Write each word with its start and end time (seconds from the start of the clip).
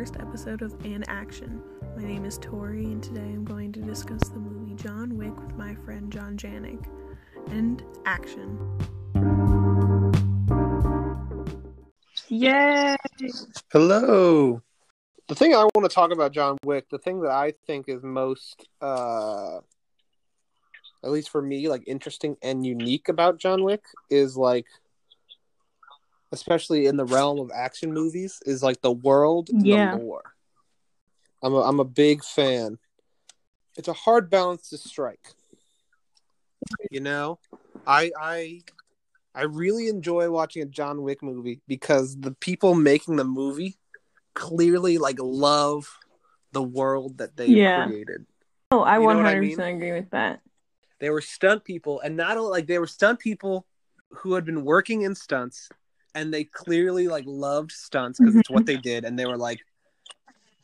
first 0.00 0.16
episode 0.18 0.62
of 0.62 0.74
And 0.86 1.04
Action. 1.08 1.60
My 1.94 2.02
name 2.02 2.24
is 2.24 2.38
Tori, 2.38 2.84
and 2.84 3.02
today 3.02 3.20
I'm 3.20 3.44
going 3.44 3.70
to 3.72 3.82
discuss 3.82 4.30
the 4.30 4.38
movie 4.38 4.74
John 4.82 5.18
Wick 5.18 5.38
with 5.38 5.54
my 5.58 5.74
friend 5.74 6.10
John 6.10 6.38
Janik. 6.38 6.86
And 7.50 7.84
action. 8.06 8.58
Yay! 12.28 12.96
Hello. 13.70 14.62
The 15.28 15.34
thing 15.34 15.54
I 15.54 15.64
want 15.74 15.82
to 15.82 15.94
talk 15.94 16.12
about 16.12 16.32
John 16.32 16.56
Wick, 16.64 16.88
the 16.88 16.96
thing 16.96 17.20
that 17.20 17.32
I 17.32 17.52
think 17.66 17.86
is 17.86 18.02
most 18.02 18.66
uh 18.80 19.58
at 21.04 21.10
least 21.10 21.28
for 21.28 21.42
me 21.42 21.68
like 21.68 21.82
interesting 21.86 22.38
and 22.40 22.64
unique 22.64 23.10
about 23.10 23.36
John 23.36 23.64
Wick 23.64 23.84
is 24.08 24.34
like 24.34 24.64
especially 26.32 26.86
in 26.86 26.96
the 26.96 27.04
realm 27.04 27.38
of 27.40 27.50
action 27.54 27.92
movies 27.92 28.38
is 28.46 28.62
like 28.62 28.80
the 28.80 28.92
world 28.92 29.48
Yeah. 29.52 29.90
the 29.90 29.96
lore. 29.96 30.34
I'm 31.42 31.54
a, 31.54 31.60
I'm 31.60 31.80
a 31.80 31.84
big 31.84 32.22
fan. 32.22 32.78
It's 33.76 33.88
a 33.88 33.92
hard 33.92 34.30
balance 34.30 34.68
to 34.70 34.78
strike. 34.78 35.34
You 36.90 37.00
know, 37.00 37.38
I 37.86 38.10
I 38.20 38.62
I 39.34 39.42
really 39.42 39.88
enjoy 39.88 40.30
watching 40.30 40.62
a 40.62 40.66
John 40.66 41.02
Wick 41.02 41.22
movie 41.22 41.60
because 41.66 42.18
the 42.18 42.32
people 42.32 42.74
making 42.74 43.16
the 43.16 43.24
movie 43.24 43.76
clearly 44.34 44.98
like 44.98 45.16
love 45.20 45.88
the 46.52 46.62
world 46.62 47.18
that 47.18 47.36
they 47.36 47.48
Yeah. 47.48 47.84
created. 47.86 48.26
Oh, 48.72 48.80
I 48.80 48.98
You 48.98 49.08
know 49.08 49.16
what 49.16 49.26
I 49.26 49.34
100% 49.34 49.58
mean? 49.58 49.76
agree 49.76 49.92
with 49.92 50.10
that. 50.10 50.40
They 50.98 51.10
were 51.10 51.22
stunt 51.22 51.64
people, 51.64 52.00
and 52.00 52.16
not 52.16 52.36
only 52.36 52.50
like 52.50 52.66
they 52.66 52.78
were 52.78 52.86
stunt 52.86 53.20
people 53.20 53.66
who 54.10 54.34
had 54.34 54.44
been 54.44 54.64
working 54.64 55.02
in 55.02 55.14
stunts, 55.14 55.70
and 56.14 56.32
they 56.32 56.44
clearly 56.44 57.08
like 57.08 57.24
loved 57.26 57.72
stunts 57.72 58.18
because 58.18 58.36
it's 58.36 58.50
what 58.50 58.66
they 58.66 58.74
mm-hmm. 58.74 58.82
did, 58.82 59.04
and 59.04 59.18
they 59.18 59.26
were 59.26 59.36
like, 59.36 59.60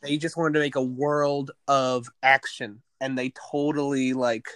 they 0.01 0.17
just 0.17 0.37
wanted 0.37 0.53
to 0.53 0.59
make 0.59 0.75
a 0.75 0.81
world 0.81 1.51
of 1.67 2.07
action, 2.21 2.81
and 3.01 3.17
they 3.17 3.33
totally 3.51 4.13
like, 4.13 4.47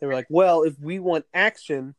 they 0.00 0.06
were 0.06 0.14
like, 0.14 0.26
well, 0.28 0.62
if 0.62 0.78
we 0.78 0.98
want 0.98 1.24
action, 1.34 1.94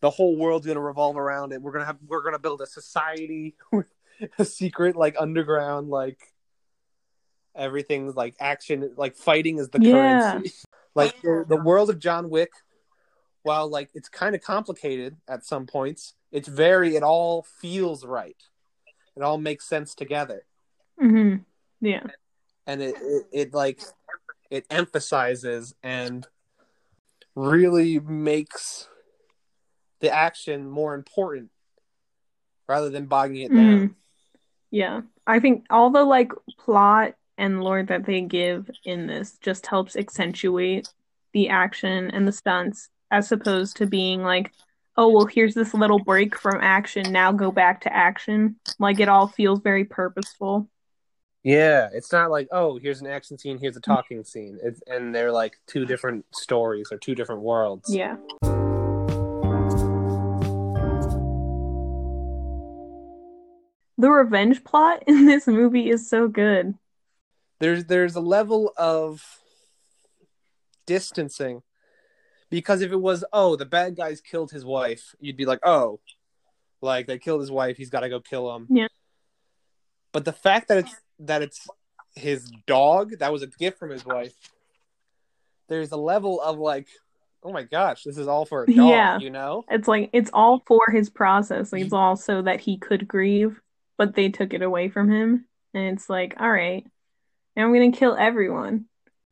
the 0.00 0.10
whole 0.10 0.36
world's 0.36 0.66
gonna 0.66 0.80
revolve 0.80 1.16
around 1.16 1.52
it. 1.52 1.62
We're 1.62 1.72
gonna 1.72 1.86
have, 1.86 1.98
we're 2.06 2.22
gonna 2.22 2.38
build 2.38 2.60
a 2.60 2.66
society, 2.66 3.54
with 3.72 3.86
a 4.38 4.44
secret 4.44 4.96
like 4.96 5.16
underground 5.18 5.88
like. 5.88 6.18
Everything's 7.56 8.14
like 8.14 8.36
action, 8.38 8.92
like 8.96 9.16
fighting 9.16 9.58
is 9.58 9.68
the 9.70 9.80
Yeah. 9.80 9.92
currency. 9.92 10.52
Like 10.94 11.20
the, 11.22 11.44
the 11.46 11.56
world 11.56 11.90
of 11.90 12.00
John 12.00 12.28
Wick, 12.28 12.50
while 13.42 13.68
like 13.68 13.90
it's 13.94 14.08
kind 14.08 14.34
of 14.34 14.42
complicated 14.42 15.16
at 15.28 15.44
some 15.44 15.66
points, 15.66 16.14
it's 16.32 16.48
very 16.48 16.96
it 16.96 17.02
all 17.02 17.46
feels 17.60 18.04
right. 18.04 18.36
It 19.16 19.22
all 19.22 19.38
makes 19.38 19.68
sense 19.68 19.94
together, 19.94 20.44
hmm 20.98 21.36
Yeah. 21.80 22.04
and 22.66 22.82
it 22.82 22.94
it, 23.00 23.26
it 23.32 23.54
like 23.54 23.80
it 24.50 24.64
emphasizes 24.70 25.74
and 25.82 26.26
really 27.34 28.00
makes 28.00 28.88
the 30.00 30.10
action 30.10 30.68
more 30.68 30.94
important 30.94 31.50
rather 32.68 32.90
than 32.90 33.06
bogging 33.06 33.42
it 33.42 33.54
down. 33.54 33.88
Mhm. 33.88 33.94
Yeah. 34.70 35.00
I 35.26 35.40
think 35.40 35.64
all 35.70 35.90
the 35.90 36.04
like 36.04 36.32
plot 36.58 37.14
and 37.36 37.62
lore 37.62 37.82
that 37.84 38.06
they 38.06 38.20
give 38.20 38.70
in 38.84 39.06
this 39.06 39.38
just 39.38 39.66
helps 39.66 39.96
accentuate 39.96 40.88
the 41.32 41.48
action 41.48 42.10
and 42.10 42.26
the 42.26 42.32
stunts 42.32 42.90
as 43.10 43.32
opposed 43.32 43.76
to 43.78 43.86
being 43.86 44.22
like, 44.22 44.52
oh, 44.96 45.08
well, 45.08 45.26
here's 45.26 45.54
this 45.54 45.74
little 45.74 46.00
break 46.00 46.36
from 46.36 46.60
action. 46.60 47.12
Now 47.12 47.32
go 47.32 47.52
back 47.52 47.82
to 47.82 47.94
action. 47.94 48.56
Like 48.78 49.00
it 49.00 49.08
all 49.08 49.28
feels 49.28 49.60
very 49.60 49.84
purposeful. 49.84 50.68
Yeah, 51.44 51.88
it's 51.92 52.12
not 52.12 52.30
like 52.30 52.48
oh, 52.50 52.78
here's 52.78 53.00
an 53.00 53.06
action 53.06 53.38
scene, 53.38 53.58
here's 53.58 53.76
a 53.76 53.80
mm. 53.80 53.84
talking 53.84 54.24
scene, 54.24 54.58
it's, 54.62 54.82
and 54.86 55.14
they're 55.14 55.32
like 55.32 55.54
two 55.66 55.86
different 55.86 56.26
stories 56.34 56.88
or 56.90 56.98
two 56.98 57.14
different 57.14 57.42
worlds. 57.42 57.94
Yeah. 57.94 58.16
The 63.96 64.10
revenge 64.10 64.62
plot 64.64 65.04
in 65.06 65.26
this 65.26 65.46
movie 65.46 65.88
is 65.90 66.10
so 66.10 66.28
good. 66.28 66.74
there's 67.60 67.84
there's 67.84 68.16
a 68.16 68.20
level 68.20 68.72
of 68.76 69.38
distancing 70.86 71.62
because 72.50 72.80
if 72.82 72.92
it 72.92 73.00
was 73.00 73.24
oh 73.32 73.56
the 73.56 73.66
bad 73.66 73.96
guys 73.96 74.20
killed 74.20 74.50
his 74.50 74.64
wife 74.64 75.14
you'd 75.20 75.36
be 75.36 75.44
like 75.46 75.60
oh 75.64 76.00
like 76.80 77.06
they 77.06 77.18
killed 77.18 77.40
his 77.40 77.50
wife 77.50 77.76
he's 77.76 77.90
got 77.90 78.00
to 78.00 78.08
go 78.08 78.20
kill 78.20 78.54
him 78.54 78.66
Yeah. 78.70 78.86
but 80.12 80.24
the 80.24 80.32
fact 80.32 80.68
that 80.68 80.78
it's 80.78 80.94
that 81.20 81.42
it's 81.42 81.66
his 82.14 82.50
dog 82.66 83.18
that 83.18 83.32
was 83.32 83.42
a 83.42 83.46
gift 83.46 83.78
from 83.78 83.90
his 83.90 84.04
wife 84.06 84.32
there's 85.68 85.92
a 85.92 85.96
level 85.96 86.40
of 86.40 86.58
like 86.58 86.88
oh 87.42 87.52
my 87.52 87.62
gosh 87.62 88.02
this 88.04 88.18
is 88.18 88.26
all 88.26 88.44
for 88.44 88.64
a 88.64 88.66
dog 88.66 88.76
Yeah. 88.88 89.18
you 89.18 89.30
know 89.30 89.64
It's 89.70 89.86
like 89.88 90.10
it's 90.12 90.30
all 90.32 90.62
for 90.66 90.90
his 90.90 91.10
process. 91.10 91.72
Like, 91.72 91.82
it's 91.82 91.92
all 91.92 92.16
so 92.16 92.42
that 92.42 92.60
he 92.60 92.78
could 92.78 93.06
grieve, 93.06 93.60
but 93.96 94.14
they 94.14 94.28
took 94.30 94.52
it 94.54 94.62
away 94.62 94.88
from 94.88 95.10
him. 95.10 95.46
And 95.74 95.96
it's 95.96 96.08
like, 96.08 96.34
all 96.40 96.50
right, 96.50 96.84
now 97.54 97.64
I'm 97.64 97.72
gonna 97.72 97.92
kill 97.92 98.16
everyone. 98.18 98.86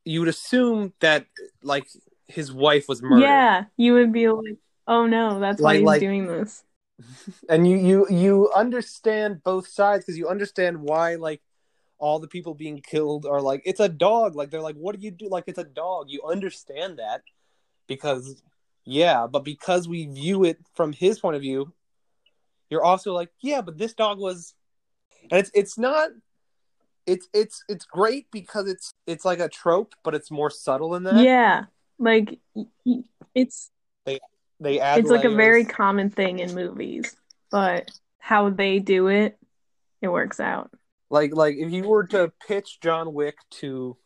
you 0.05 0.21
would 0.21 0.29
assume 0.29 0.93
that 1.01 1.27
like 1.63 1.87
his 2.29 2.53
wife 2.53 2.89
was 2.89 3.03
murdered. 3.03 3.23
Yeah, 3.23 3.65
you 3.77 3.95
would 3.95 4.13
be 4.13 4.29
like, 4.29 4.57
oh 4.87 5.07
no, 5.07 5.41
that's 5.41 5.61
why 5.61 5.77
he's 5.77 5.85
like- 5.85 6.01
doing 6.01 6.27
this. 6.27 6.63
and 7.51 7.69
you 7.69 7.77
you 7.77 8.07
you 8.09 8.51
understand 8.57 9.45
both 9.45 9.69
sides 9.69 10.05
because 10.05 10.17
you 10.17 10.29
understand 10.29 10.81
why 10.81 11.17
like 11.17 11.43
all 11.99 12.19
the 12.19 12.27
people 12.27 12.55
being 12.55 12.81
killed 12.81 13.27
are 13.27 13.43
like 13.43 13.61
it's 13.67 13.81
a 13.81 13.89
dog. 13.89 14.35
Like 14.35 14.51
they're 14.51 14.63
like 14.63 14.77
what 14.77 14.97
do 14.97 15.03
you 15.03 15.11
do? 15.11 15.29
Like 15.29 15.45
it's 15.47 15.59
a 15.59 15.65
dog. 15.65 16.07
You 16.09 16.23
understand 16.23 16.99
that 16.99 17.23
because 17.87 18.43
yeah 18.85 19.27
but 19.27 19.45
because 19.45 19.89
we 19.89 20.07
view 20.07 20.45
it 20.45 20.59
from 20.75 20.93
his 20.93 21.19
point 21.19 21.37
of 21.37 21.43
view 21.43 21.73
you're 22.71 22.85
also 22.85 23.13
like 23.13 23.31
yeah 23.41 23.61
but 23.61 23.77
this 23.77 23.95
dog 23.95 24.19
was 24.19 24.55
and 25.31 25.41
it's 25.41 25.51
it's 25.55 25.77
not 25.77 26.11
it's 27.07 27.29
it's 27.33 27.65
it's 27.69 27.85
great 27.85 28.27
because 28.31 28.69
it's 28.69 28.93
it's 29.07 29.25
like 29.25 29.39
a 29.41 29.49
trope 29.49 29.95
but 30.03 30.15
it's 30.15 30.31
more 30.31 30.51
subtle 30.51 30.91
than 30.91 31.05
that. 31.05 31.23
Yeah, 31.23 31.65
like 31.99 32.39
y- 32.55 32.67
y- 32.85 33.05
it's 33.35 33.71
they 34.59 34.81
add 34.81 35.01
it's 35.01 35.11
like 35.11 35.25
a 35.25 35.35
very 35.35 35.65
common 35.65 36.11
thing 36.11 36.39
in 36.39 36.55
movies, 36.55 37.15
but 37.51 37.91
how 38.19 38.49
they 38.49 38.79
do 38.79 39.09
it, 39.09 39.39
it 40.01 40.09
works 40.09 40.41
out. 40.41 40.71
Like 41.11 41.35
like 41.35 41.57
if 41.57 41.71
you 41.71 41.87
were 41.87 42.07
to 42.09 42.33
pitch 42.47 42.81
John 42.81 43.13
Wick 43.13 43.37
to 43.61 43.97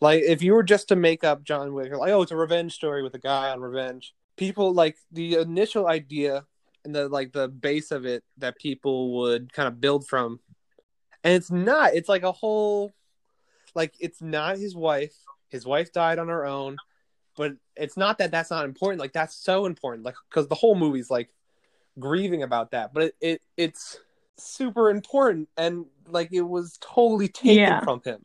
like 0.00 0.22
if 0.22 0.42
you 0.42 0.54
were 0.54 0.64
just 0.64 0.88
to 0.88 0.96
make 0.96 1.24
up 1.24 1.44
John 1.44 1.72
Wick 1.72 1.94
like 1.94 2.12
oh 2.12 2.22
it's 2.22 2.32
a 2.32 2.36
revenge 2.36 2.74
story 2.74 3.02
with 3.02 3.14
a 3.14 3.18
guy 3.18 3.50
on 3.50 3.60
revenge 3.60 4.12
people 4.36 4.74
like 4.74 4.96
the 5.10 5.36
initial 5.36 5.88
idea 5.88 6.44
and 6.84 6.94
the 6.94 7.08
like 7.08 7.32
the 7.32 7.48
base 7.48 7.90
of 7.90 8.04
it 8.04 8.22
that 8.36 8.58
people 8.58 9.14
would 9.20 9.50
kind 9.52 9.66
of 9.66 9.80
build 9.80 10.06
from 10.06 10.40
and 11.24 11.32
it's 11.32 11.50
not 11.50 11.94
it's 11.94 12.08
like 12.08 12.22
a 12.22 12.32
whole 12.32 12.92
like 13.74 13.94
it's 14.00 14.22
not 14.22 14.58
his 14.58 14.74
wife. 14.74 15.14
His 15.48 15.64
wife 15.64 15.92
died 15.92 16.18
on 16.18 16.28
her 16.28 16.44
own 16.44 16.76
but 17.36 17.52
it's 17.76 17.96
not 17.96 18.18
that 18.18 18.30
that's 18.30 18.50
not 18.50 18.64
important 18.64 19.00
like 19.00 19.12
that's 19.12 19.34
so 19.36 19.66
important 19.66 20.04
like 20.04 20.16
because 20.30 20.48
the 20.48 20.54
whole 20.54 20.74
movie's 20.74 21.10
like 21.10 21.28
grieving 21.98 22.42
about 22.42 22.70
that 22.72 22.92
but 22.92 23.04
it, 23.04 23.14
it 23.20 23.42
it's 23.56 23.98
super 24.38 24.90
important 24.90 25.48
and 25.56 25.86
like 26.08 26.28
it 26.32 26.42
was 26.42 26.78
totally 26.80 27.28
taken 27.28 27.56
Yeah. 27.56 27.80
from 27.80 28.02
him 28.04 28.22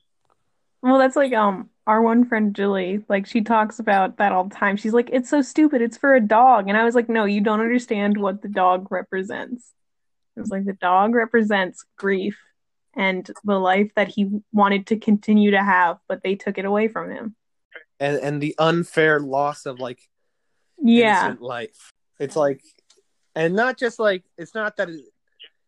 Well, 0.81 0.97
that's 0.97 1.15
like 1.15 1.33
um 1.33 1.69
our 1.87 2.01
one 2.01 2.25
friend 2.25 2.55
Julie, 2.55 3.03
like 3.07 3.25
she 3.27 3.41
talks 3.41 3.79
about 3.79 4.17
that 4.17 4.31
all 4.31 4.45
the 4.45 4.55
time. 4.55 4.77
She's 4.77 4.93
like, 4.93 5.09
"It's 5.11 5.29
so 5.29 5.41
stupid. 5.41 5.81
It's 5.81 5.97
for 5.97 6.15
a 6.15 6.19
dog." 6.21 6.67
And 6.69 6.77
I 6.77 6.83
was 6.85 6.95
like, 6.95 7.09
"No, 7.09 7.25
you 7.25 7.41
don't 7.41 7.59
understand 7.59 8.17
what 8.17 8.41
the 8.41 8.47
dog 8.47 8.91
represents." 8.91 9.71
It 10.35 10.39
was 10.39 10.49
like 10.49 10.65
the 10.65 10.73
dog 10.73 11.13
represents 11.15 11.85
grief 11.97 12.37
and 12.95 13.29
the 13.43 13.59
life 13.59 13.91
that 13.95 14.07
he 14.09 14.41
wanted 14.53 14.87
to 14.87 14.97
continue 14.97 15.51
to 15.51 15.63
have, 15.63 15.97
but 16.07 16.23
they 16.23 16.35
took 16.35 16.57
it 16.57 16.65
away 16.65 16.87
from 16.87 17.11
him. 17.11 17.35
And 18.01 18.17
and 18.17 18.41
the 18.41 18.53
unfair 18.57 19.21
loss 19.21 19.65
of 19.65 19.79
like 19.79 20.09
Yeah. 20.77 21.35
life 21.39 21.93
it's 22.19 22.35
like 22.35 22.61
and 23.35 23.55
not 23.55 23.77
just 23.77 23.99
like 23.99 24.25
it's 24.37 24.53
not 24.53 24.75
that 24.77 24.89
it, 24.89 24.99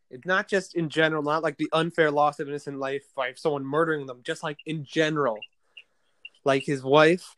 it's 0.09 0.25
not 0.25 0.49
just 0.49 0.75
in 0.75 0.89
general 0.89 1.23
not 1.23 1.43
like 1.43 1.57
the 1.57 1.69
unfair 1.71 2.11
loss 2.11 2.39
of 2.39 2.49
innocent 2.49 2.77
life 2.77 3.03
by 3.15 3.31
someone 3.35 3.63
murdering 3.65 4.05
them 4.05 4.19
just 4.23 4.43
like 4.43 4.57
in 4.65 4.83
general 4.83 5.39
like 6.43 6.63
his 6.65 6.83
wife 6.83 7.33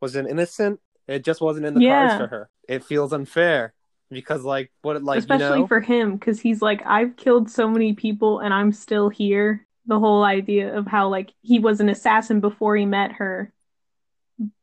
was 0.00 0.16
an 0.16 0.26
innocent 0.26 0.80
it 1.06 1.22
just 1.24 1.40
wasn't 1.40 1.64
in 1.64 1.74
the 1.74 1.80
Yeah. 1.80 2.08
cards 2.08 2.14
for 2.16 2.26
her 2.26 2.50
it 2.68 2.82
feels 2.82 3.12
unfair 3.12 3.74
because 4.10 4.42
like 4.42 4.72
what 4.82 5.02
like 5.04 5.18
Especially 5.18 5.58
you 5.58 5.62
know 5.62 5.66
for 5.66 5.80
him, 5.80 6.16
because 6.16 6.40
he's 6.40 6.62
like, 6.62 6.80
I've 6.86 7.16
killed 7.16 7.50
so 7.50 7.68
many 7.68 7.92
people 7.92 8.38
and 8.38 8.54
I'm 8.54 8.72
still 8.72 9.10
here. 9.10 9.66
The 9.84 9.98
whole 9.98 10.24
idea 10.24 10.74
of 10.74 10.86
how 10.86 11.08
like 11.08 11.34
he 11.42 11.58
was 11.58 11.80
an 11.80 11.90
assassin 11.90 12.40
before 12.40 12.74
he 12.76 12.86
met 12.86 13.12
her, 13.12 13.52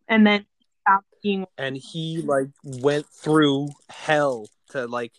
and 0.08 0.26
then 0.26 0.46
stopped 0.82 1.08
being. 1.24 1.46
and 1.58 1.76
he 1.78 2.22
like 2.22 2.50
went 2.64 3.08
through 3.08 3.70
hell 3.90 4.48
to 4.70 4.86
like 4.88 5.14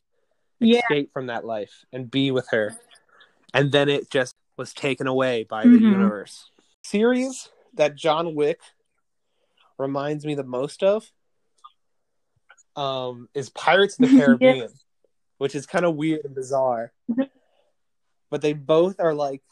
Yeah. 0.60 0.78
escape 0.80 1.12
from 1.12 1.26
that 1.26 1.44
life 1.44 1.84
and 1.92 2.10
be 2.10 2.30
with 2.30 2.48
her 2.50 2.76
and 3.54 3.72
then 3.72 3.88
it 3.88 4.10
just 4.10 4.34
was 4.56 4.72
taken 4.72 5.06
away 5.06 5.44
by 5.44 5.64
the 5.64 5.70
Mhm. 5.78 5.90
universe. 5.90 6.50
Series 6.82 7.48
that 7.74 7.94
John 7.94 8.34
Wick 8.34 8.60
reminds 9.78 10.24
me 10.24 10.34
the 10.34 10.44
most 10.44 10.82
of 10.82 11.10
um, 12.76 13.28
is 13.34 13.48
Pirates 13.50 13.98
of 13.98 14.08
the 14.08 14.14
Yeah. 14.14 14.18
Caribbean, 14.18 14.72
which 15.38 15.54
is 15.54 15.66
kind 15.66 15.84
of 15.86 15.94
weird 15.96 16.24
and 16.26 16.34
bizarre. 16.34 16.92
Mhm. 17.10 17.30
But 18.30 18.42
they 18.42 18.52
both 18.52 19.00
are 19.00 19.14
like, 19.14 19.42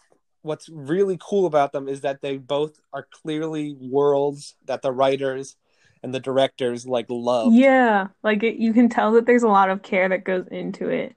what's 0.44 0.68
really 0.68 1.18
cool 1.20 1.46
about 1.46 1.72
them 1.72 1.88
is 1.88 2.02
that 2.02 2.20
they 2.20 2.36
both 2.36 2.78
are 2.92 3.08
clearly 3.10 3.74
worlds 3.80 4.56
that 4.66 4.82
the 4.82 4.92
writers 4.92 5.56
and 6.02 6.14
the 6.14 6.20
directors 6.20 6.86
like 6.86 7.06
love. 7.08 7.54
Yeah, 7.54 8.08
like 8.22 8.42
it, 8.42 8.56
you 8.56 8.74
can 8.74 8.90
tell 8.90 9.12
that 9.12 9.24
there's 9.24 9.42
a 9.42 9.48
lot 9.48 9.70
of 9.70 9.82
care 9.82 10.08
that 10.10 10.24
goes 10.24 10.46
into 10.48 10.88
it. 10.90 11.16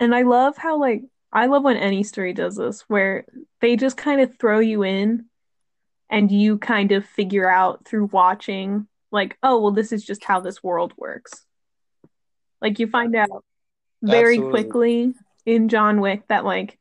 And 0.00 0.14
I 0.14 0.22
love 0.22 0.56
how 0.56 0.80
like 0.80 1.02
I 1.30 1.46
love 1.46 1.62
when 1.62 1.76
any 1.76 2.02
story 2.02 2.32
does 2.32 2.56
this 2.56 2.80
where 2.88 3.26
they 3.60 3.76
just 3.76 3.98
kind 3.98 4.20
of 4.22 4.38
throw 4.38 4.60
you 4.60 4.82
in 4.82 5.26
and 6.08 6.32
you 6.32 6.58
kind 6.58 6.92
of 6.92 7.04
figure 7.04 7.48
out 7.48 7.84
through 7.84 8.06
watching 8.06 8.86
like, 9.12 9.36
oh, 9.42 9.60
well 9.60 9.72
this 9.72 9.92
is 9.92 10.04
just 10.04 10.24
how 10.24 10.40
this 10.40 10.62
world 10.62 10.94
works. 10.96 11.44
Like 12.62 12.78
you 12.78 12.86
find 12.86 13.14
out 13.14 13.44
very 14.02 14.36
Absolutely. 14.36 14.62
quickly 14.62 15.14
in 15.44 15.68
John 15.68 16.00
Wick 16.00 16.26
that 16.28 16.46
like 16.46 16.78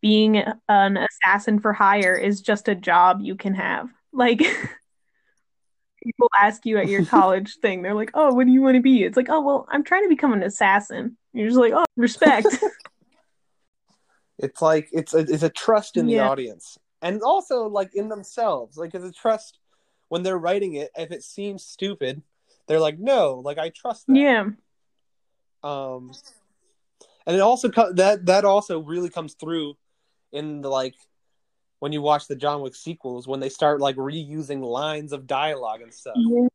being 0.00 0.36
an 0.68 0.96
assassin 0.96 1.58
for 1.60 1.72
hire 1.72 2.16
is 2.16 2.40
just 2.40 2.68
a 2.68 2.74
job 2.74 3.20
you 3.22 3.34
can 3.34 3.54
have. 3.54 3.88
Like 4.12 4.38
people 6.04 6.30
ask 6.40 6.64
you 6.64 6.78
at 6.78 6.88
your 6.88 7.04
college 7.06 7.56
thing, 7.58 7.82
they're 7.82 7.94
like, 7.94 8.10
"Oh, 8.14 8.32
what 8.34 8.46
do 8.46 8.52
you 8.52 8.62
want 8.62 8.76
to 8.76 8.82
be?" 8.82 9.04
It's 9.04 9.16
like, 9.16 9.28
"Oh, 9.28 9.40
well, 9.40 9.66
I'm 9.70 9.84
trying 9.84 10.04
to 10.04 10.08
become 10.08 10.32
an 10.32 10.42
assassin." 10.42 11.16
You're 11.32 11.48
just 11.48 11.58
like, 11.58 11.72
"Oh, 11.74 11.84
respect." 11.96 12.48
It's 14.40 14.62
like 14.62 14.88
it's 14.92 15.14
a, 15.14 15.18
it's 15.18 15.42
a 15.42 15.48
trust 15.50 15.96
in 15.96 16.06
the 16.06 16.18
Yeah. 16.18 16.28
audience, 16.28 16.78
and 17.02 17.22
also 17.22 17.66
like 17.66 17.92
in 17.94 18.08
themselves. 18.08 18.76
Like 18.76 18.94
it's 18.94 19.04
a 19.04 19.10
trust 19.10 19.58
when 20.10 20.22
they're 20.22 20.38
writing 20.38 20.74
it. 20.74 20.90
If 20.96 21.10
it 21.10 21.24
seems 21.24 21.64
stupid, 21.64 22.22
they're 22.68 22.78
like, 22.78 23.00
"No, 23.00 23.42
like 23.44 23.58
I 23.58 23.70
trust 23.70 24.06
that." 24.06 24.14
yeah. 24.14 24.44
Um, 25.64 26.12
and 27.26 27.34
it 27.36 27.40
also 27.40 27.68
co- 27.68 27.92
that 27.94 28.26
that 28.26 28.44
also 28.44 28.78
really 28.78 29.10
comes 29.10 29.34
through 29.34 29.76
in 30.32 30.60
the 30.60 30.68
like 30.68 30.94
when 31.80 31.92
you 31.92 32.02
watch 32.02 32.26
the 32.26 32.36
John 32.36 32.60
Wick 32.60 32.74
sequels 32.74 33.28
when 33.28 33.40
they 33.40 33.48
start 33.48 33.80
like 33.80 33.96
reusing 33.96 34.62
lines 34.62 35.12
of 35.12 35.26
dialogue 35.26 35.80
and 35.80 35.92
stuff. 35.94 36.16
Yeah. 36.16 36.48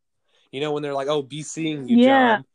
You 0.52 0.62
know 0.62 0.72
when 0.72 0.84
they're 0.84 0.94
like, 0.94 1.08
"Oh, 1.08 1.22
be 1.22 1.42
seeing 1.42 1.88
you, 1.88 1.98
Yeah. 1.98 2.36
John," 2.36 2.46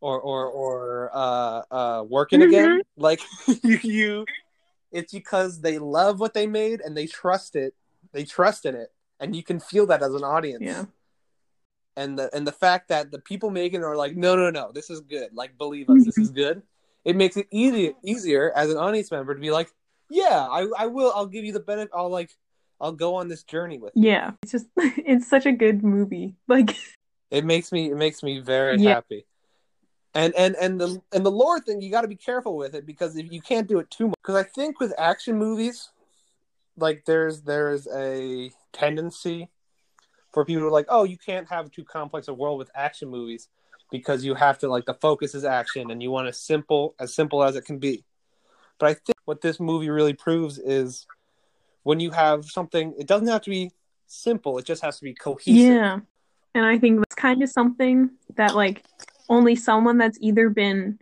or 0.00 0.20
or 0.20 0.46
or 0.46 1.10
uh 1.14 1.62
uh 1.70 2.04
working 2.08 2.40
Mm-hmm. 2.40 2.48
again. 2.48 2.82
Like 2.96 3.20
you, 3.62 3.78
you, 3.82 4.26
it's 4.92 5.12
because 5.12 5.60
they 5.60 5.78
love 5.78 6.20
what 6.20 6.34
they 6.34 6.46
made 6.46 6.80
and 6.80 6.96
they 6.96 7.06
trust 7.06 7.56
it. 7.56 7.74
They 8.12 8.24
trust 8.24 8.66
in 8.66 8.74
it, 8.74 8.92
and 9.20 9.34
you 9.34 9.42
can 9.42 9.60
feel 9.60 9.86
that 9.86 10.02
as 10.02 10.12
an 10.14 10.24
audience. 10.24 10.62
Yeah. 10.62 10.84
And 11.96 12.18
the 12.18 12.34
and 12.34 12.46
the 12.46 12.52
fact 12.52 12.88
that 12.88 13.10
the 13.10 13.18
people 13.18 13.50
making 13.50 13.82
are 13.82 13.96
like, 13.96 14.14
"No, 14.16 14.36
no, 14.36 14.50
no, 14.50 14.70
this 14.72 14.90
is 14.90 15.00
good. 15.00 15.30
Like, 15.34 15.56
believe 15.58 15.88
us, 15.90 16.04
this 16.04 16.18
is 16.18 16.30
good." 16.30 16.62
It 17.04 17.16
makes 17.16 17.36
it 17.36 17.46
easy 17.50 17.94
easier 18.04 18.52
as 18.54 18.70
an 18.70 18.76
audience 18.76 19.10
member 19.10 19.34
to 19.34 19.40
be 19.40 19.50
like, 19.50 19.70
"Yeah, 20.08 20.46
I 20.50 20.66
I 20.78 20.86
will. 20.86 21.12
I'll 21.14 21.26
give 21.26 21.44
you 21.44 21.52
the 21.52 21.60
benefit. 21.60 21.90
I'll 21.94 22.10
like." 22.10 22.30
I'll 22.80 22.92
go 22.92 23.16
on 23.16 23.26
this 23.26 23.42
journey 23.42 23.78
with 23.78 23.92
you. 23.96 24.08
Yeah. 24.08 24.32
It's 24.42 24.52
just 24.52 24.66
it's 24.76 25.28
such 25.28 25.46
a 25.46 25.52
good 25.52 25.82
movie. 25.82 26.36
Like 26.46 26.76
It 27.30 27.44
makes 27.44 27.72
me 27.72 27.90
it 27.90 27.96
makes 27.96 28.22
me 28.22 28.38
very 28.38 28.80
Yeah. 28.80 28.94
happy. 28.94 29.26
And 30.14 30.34
and 30.34 30.56
and 30.56 30.80
the 30.80 31.02
and 31.12 31.24
the 31.24 31.30
lore 31.30 31.60
thing 31.60 31.82
you 31.82 31.90
got 31.90 32.02
to 32.02 32.08
be 32.08 32.16
careful 32.16 32.56
with 32.56 32.74
it 32.74 32.86
because 32.86 33.16
if 33.16 33.30
you 33.30 33.40
can't 33.40 33.68
do 33.68 33.78
it 33.78 33.90
too 33.90 34.06
much 34.06 34.14
because 34.22 34.36
I 34.36 34.44
think 34.44 34.80
with 34.80 34.94
action 34.98 35.36
movies 35.38 35.90
like 36.76 37.04
there's 37.04 37.42
there's 37.42 37.86
a 37.88 38.50
tendency 38.72 39.50
for 40.32 40.44
people 40.44 40.62
to 40.62 40.70
like 40.70 40.86
oh 40.88 41.04
you 41.04 41.18
can't 41.18 41.48
have 41.50 41.70
too 41.70 41.84
complex 41.84 42.28
a 42.28 42.34
world 42.34 42.58
with 42.58 42.70
action 42.74 43.08
movies 43.10 43.48
because 43.90 44.24
you 44.24 44.34
have 44.34 44.58
to 44.60 44.68
like 44.68 44.86
the 44.86 44.94
focus 44.94 45.34
is 45.34 45.44
action 45.44 45.90
and 45.90 46.02
you 46.02 46.10
want 46.10 46.28
as 46.28 46.40
simple 46.40 46.94
as 46.98 47.14
simple 47.14 47.44
as 47.44 47.56
it 47.56 47.64
can 47.64 47.78
be. 47.78 48.04
But 48.78 48.90
I 48.90 48.94
think 48.94 49.17
what 49.28 49.42
this 49.42 49.60
movie 49.60 49.90
really 49.90 50.14
proves 50.14 50.58
is 50.58 51.06
when 51.82 52.00
you 52.00 52.10
have 52.10 52.46
something 52.46 52.94
it 52.98 53.06
doesn't 53.06 53.28
have 53.28 53.42
to 53.42 53.50
be 53.50 53.70
simple 54.06 54.56
it 54.56 54.64
just 54.64 54.82
has 54.82 54.96
to 54.98 55.04
be 55.04 55.12
cohesive. 55.12 55.54
Yeah. 55.54 55.98
And 56.54 56.64
I 56.64 56.78
think 56.78 57.00
that's 57.00 57.14
kind 57.14 57.42
of 57.42 57.50
something 57.50 58.10
that 58.36 58.56
like 58.56 58.84
only 59.28 59.54
someone 59.54 59.98
that's 59.98 60.16
either 60.22 60.48
been 60.48 60.98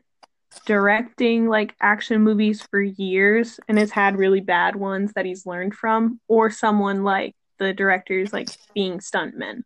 directing 0.64 1.46
like 1.46 1.76
action 1.80 2.20
movies 2.20 2.62
for 2.68 2.80
years 2.80 3.60
and 3.68 3.78
has 3.78 3.92
had 3.92 4.16
really 4.16 4.40
bad 4.40 4.74
ones 4.74 5.12
that 5.14 5.24
he's 5.24 5.46
learned 5.46 5.74
from, 5.74 6.20
or 6.26 6.50
someone 6.50 7.04
like 7.04 7.34
the 7.58 7.72
directors 7.72 8.32
like 8.32 8.48
being 8.74 8.98
stuntmen. 8.98 9.62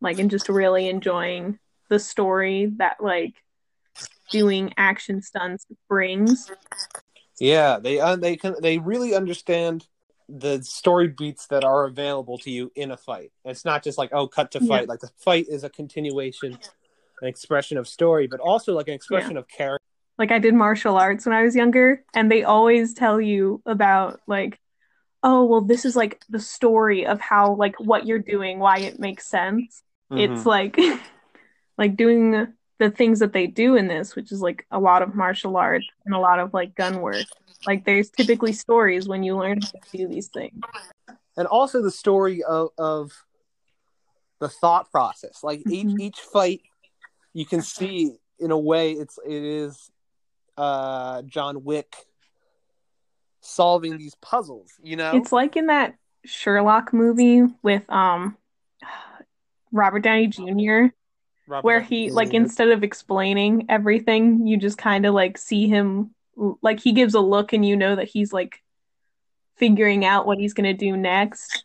Like 0.00 0.18
and 0.18 0.30
just 0.30 0.48
really 0.48 0.88
enjoying 0.88 1.58
the 1.90 1.98
story 1.98 2.72
that 2.78 3.02
like 3.02 3.34
doing 4.30 4.72
action 4.76 5.22
stunts 5.22 5.66
brings. 5.88 6.50
Yeah, 7.40 7.78
they 7.78 8.00
uh, 8.00 8.16
they 8.16 8.36
can 8.36 8.56
they 8.60 8.78
really 8.78 9.14
understand 9.14 9.86
the 10.28 10.62
story 10.62 11.08
beats 11.08 11.46
that 11.46 11.64
are 11.64 11.86
available 11.86 12.38
to 12.38 12.50
you 12.50 12.70
in 12.74 12.90
a 12.90 12.96
fight. 12.96 13.32
It's 13.44 13.64
not 13.64 13.82
just 13.82 13.98
like 13.98 14.10
oh, 14.12 14.28
cut 14.28 14.50
to 14.52 14.60
fight. 14.60 14.82
Yeah. 14.82 14.88
Like 14.88 15.00
the 15.00 15.10
fight 15.16 15.46
is 15.48 15.64
a 15.64 15.70
continuation, 15.70 16.58
an 17.22 17.28
expression 17.28 17.78
of 17.78 17.88
story, 17.88 18.26
but 18.26 18.40
also 18.40 18.74
like 18.74 18.88
an 18.88 18.94
expression 18.94 19.36
of 19.36 19.48
character. 19.48 19.84
like 20.18 20.32
I 20.32 20.38
did 20.38 20.54
martial 20.54 20.96
arts 20.96 21.26
when 21.26 21.34
I 21.34 21.42
was 21.42 21.56
younger, 21.56 22.04
and 22.14 22.30
they 22.30 22.42
always 22.42 22.94
tell 22.94 23.20
you 23.20 23.62
about 23.64 24.20
like, 24.26 24.58
oh, 25.22 25.44
well, 25.44 25.60
this 25.60 25.84
is 25.84 25.96
like 25.96 26.22
the 26.28 26.40
story 26.40 27.06
of 27.06 27.20
how 27.20 27.54
like 27.54 27.78
what 27.80 28.06
you're 28.06 28.18
doing, 28.18 28.58
why 28.58 28.78
it 28.78 28.98
makes 28.98 29.26
sense. 29.26 29.82
It's 30.10 30.46
like 30.46 30.78
like 31.78 31.96
doing 31.96 32.48
the 32.78 32.90
things 32.90 33.18
that 33.18 33.32
they 33.32 33.46
do 33.46 33.74
in 33.76 33.88
this, 33.88 34.14
which 34.14 34.30
is 34.32 34.40
like 34.40 34.64
a 34.70 34.78
lot 34.78 35.02
of 35.02 35.14
martial 35.14 35.56
arts 35.56 35.86
and 36.06 36.14
a 36.14 36.18
lot 36.18 36.38
of 36.38 36.54
like 36.54 36.74
gun 36.74 37.00
work. 37.00 37.26
Like 37.66 37.84
there's 37.84 38.08
typically 38.10 38.52
stories 38.52 39.08
when 39.08 39.22
you 39.22 39.36
learn 39.36 39.62
how 39.62 39.70
to 39.70 39.96
do 39.96 40.08
these 40.08 40.28
things. 40.28 40.62
and 41.36 41.46
also 41.46 41.82
the 41.82 41.90
story 41.90 42.42
of 42.42 42.70
of 42.78 43.12
the 44.40 44.48
thought 44.48 44.90
process. 44.90 45.42
Like 45.42 45.60
Mhm. 45.60 45.72
each 45.72 46.00
each 46.00 46.20
fight, 46.20 46.62
you 47.32 47.44
can 47.46 47.62
see 47.62 48.16
in 48.38 48.50
a 48.52 48.58
way 48.58 48.92
it's 48.92 49.18
it 49.26 49.42
is 49.42 49.90
uh 50.56 51.22
John 51.22 51.64
Wick 51.64 51.94
solving 53.40 53.98
these 53.98 54.14
puzzles. 54.16 54.70
You 54.82 54.96
know, 54.96 55.16
It's 55.16 55.32
like 55.32 55.56
in 55.56 55.66
that 55.66 55.96
Sherlock 56.24 56.92
movie 56.92 57.42
with 57.62 57.88
um 57.90 58.36
Robert 59.72 60.00
Downey 60.00 60.28
Jr. 60.28 60.86
Robert 61.48 61.64
where 61.66 61.80
he 61.80 62.10
like 62.10 62.34
instead 62.34 62.68
of 62.68 62.84
explaining 62.84 63.66
everything 63.68 64.46
you 64.46 64.56
just 64.56 64.78
kind 64.78 65.06
of 65.06 65.14
like 65.14 65.38
see 65.38 65.66
him 65.68 66.14
like 66.62 66.78
he 66.80 66.92
gives 66.92 67.14
a 67.14 67.20
look 67.20 67.52
and 67.52 67.64
you 67.64 67.76
know 67.76 67.96
that 67.96 68.08
he's 68.08 68.32
like 68.32 68.62
figuring 69.56 70.04
out 70.04 70.26
what 70.26 70.38
he's 70.38 70.54
gonna 70.54 70.74
do 70.74 70.96
next 70.96 71.64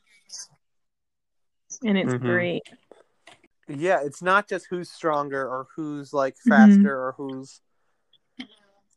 and 1.85 1.97
it's 1.97 2.13
Mhm. 2.13 2.21
great 2.21 2.63
yeah 3.67 4.01
it's 4.03 4.21
not 4.21 4.47
just 4.47 4.67
who's 4.69 4.89
stronger 4.89 5.47
or 5.47 5.67
who's 5.75 6.13
like 6.13 6.35
Mhm. 6.35 6.49
faster 6.49 6.97
or 7.07 7.13
who's 7.17 7.61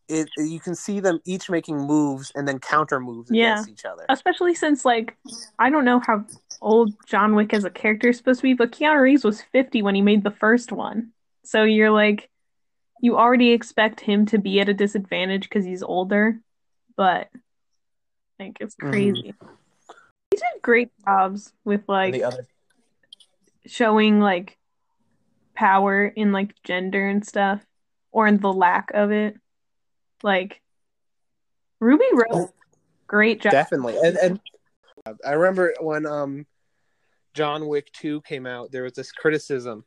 it 0.08 0.28
you 0.36 0.60
can 0.60 0.74
see 0.74 1.00
them 1.00 1.20
each 1.24 1.50
making 1.50 1.78
moves 1.78 2.30
and 2.34 2.46
then 2.46 2.58
counter 2.58 3.00
moves 3.00 3.30
Yeah. 3.30 3.52
against 3.54 3.68
each 3.68 3.84
other 3.84 4.04
especially 4.08 4.54
since 4.54 4.84
like 4.84 5.16
I 5.58 5.70
don't 5.70 5.84
know 5.84 6.00
how 6.00 6.24
old 6.60 6.92
John 7.06 7.34
Wick 7.34 7.52
as 7.52 7.64
a 7.64 7.70
character 7.70 8.08
is 8.08 8.16
supposed 8.16 8.40
to 8.40 8.44
be 8.44 8.54
but 8.54 8.72
Keanu 8.72 9.00
Reeves 9.00 9.24
was 9.24 9.42
50 9.42 9.82
when 9.82 9.94
he 9.94 10.02
made 10.02 10.22
the 10.24 10.30
first 10.30 10.72
one 10.72 11.10
so 11.44 11.64
you're 11.64 11.90
like 11.90 12.30
you 13.02 13.16
already 13.16 13.50
expect 13.52 14.00
him 14.00 14.26
to 14.26 14.38
be 14.38 14.60
at 14.60 14.68
a 14.68 14.74
disadvantage 14.74 15.42
because 15.42 15.64
he's 15.64 15.82
older 15.82 16.38
but 16.96 17.28
like 18.38 18.56
it's 18.60 18.74
Mhm. 18.76 18.90
crazy 18.90 19.34
he 20.30 20.36
did 20.36 20.62
great 20.62 20.90
jobs 21.04 21.52
with 21.64 21.80
and 21.80 21.88
like 21.88 22.12
the 22.14 22.24
other 22.24 22.46
showing 23.66 24.20
like 24.20 24.56
power 25.54 26.06
in 26.06 26.32
like 26.32 26.54
gender 26.62 27.08
and 27.08 27.26
stuff 27.26 27.64
or 28.12 28.26
in 28.26 28.38
the 28.38 28.52
lack 28.52 28.90
of 28.94 29.10
it 29.10 29.36
like 30.22 30.60
ruby 31.80 32.04
rose 32.12 32.48
great 33.06 33.40
job. 33.40 33.52
definitely. 33.52 33.96
And 34.02 34.16
and 34.16 34.40
i 35.24 35.32
remember 35.32 35.72
when 35.80 36.04
um 36.06 36.46
john 37.34 37.68
wick 37.68 37.92
2 37.92 38.20
came 38.22 38.46
out 38.46 38.72
there 38.72 38.82
was 38.82 38.94
this 38.94 39.12
criticism 39.12 39.84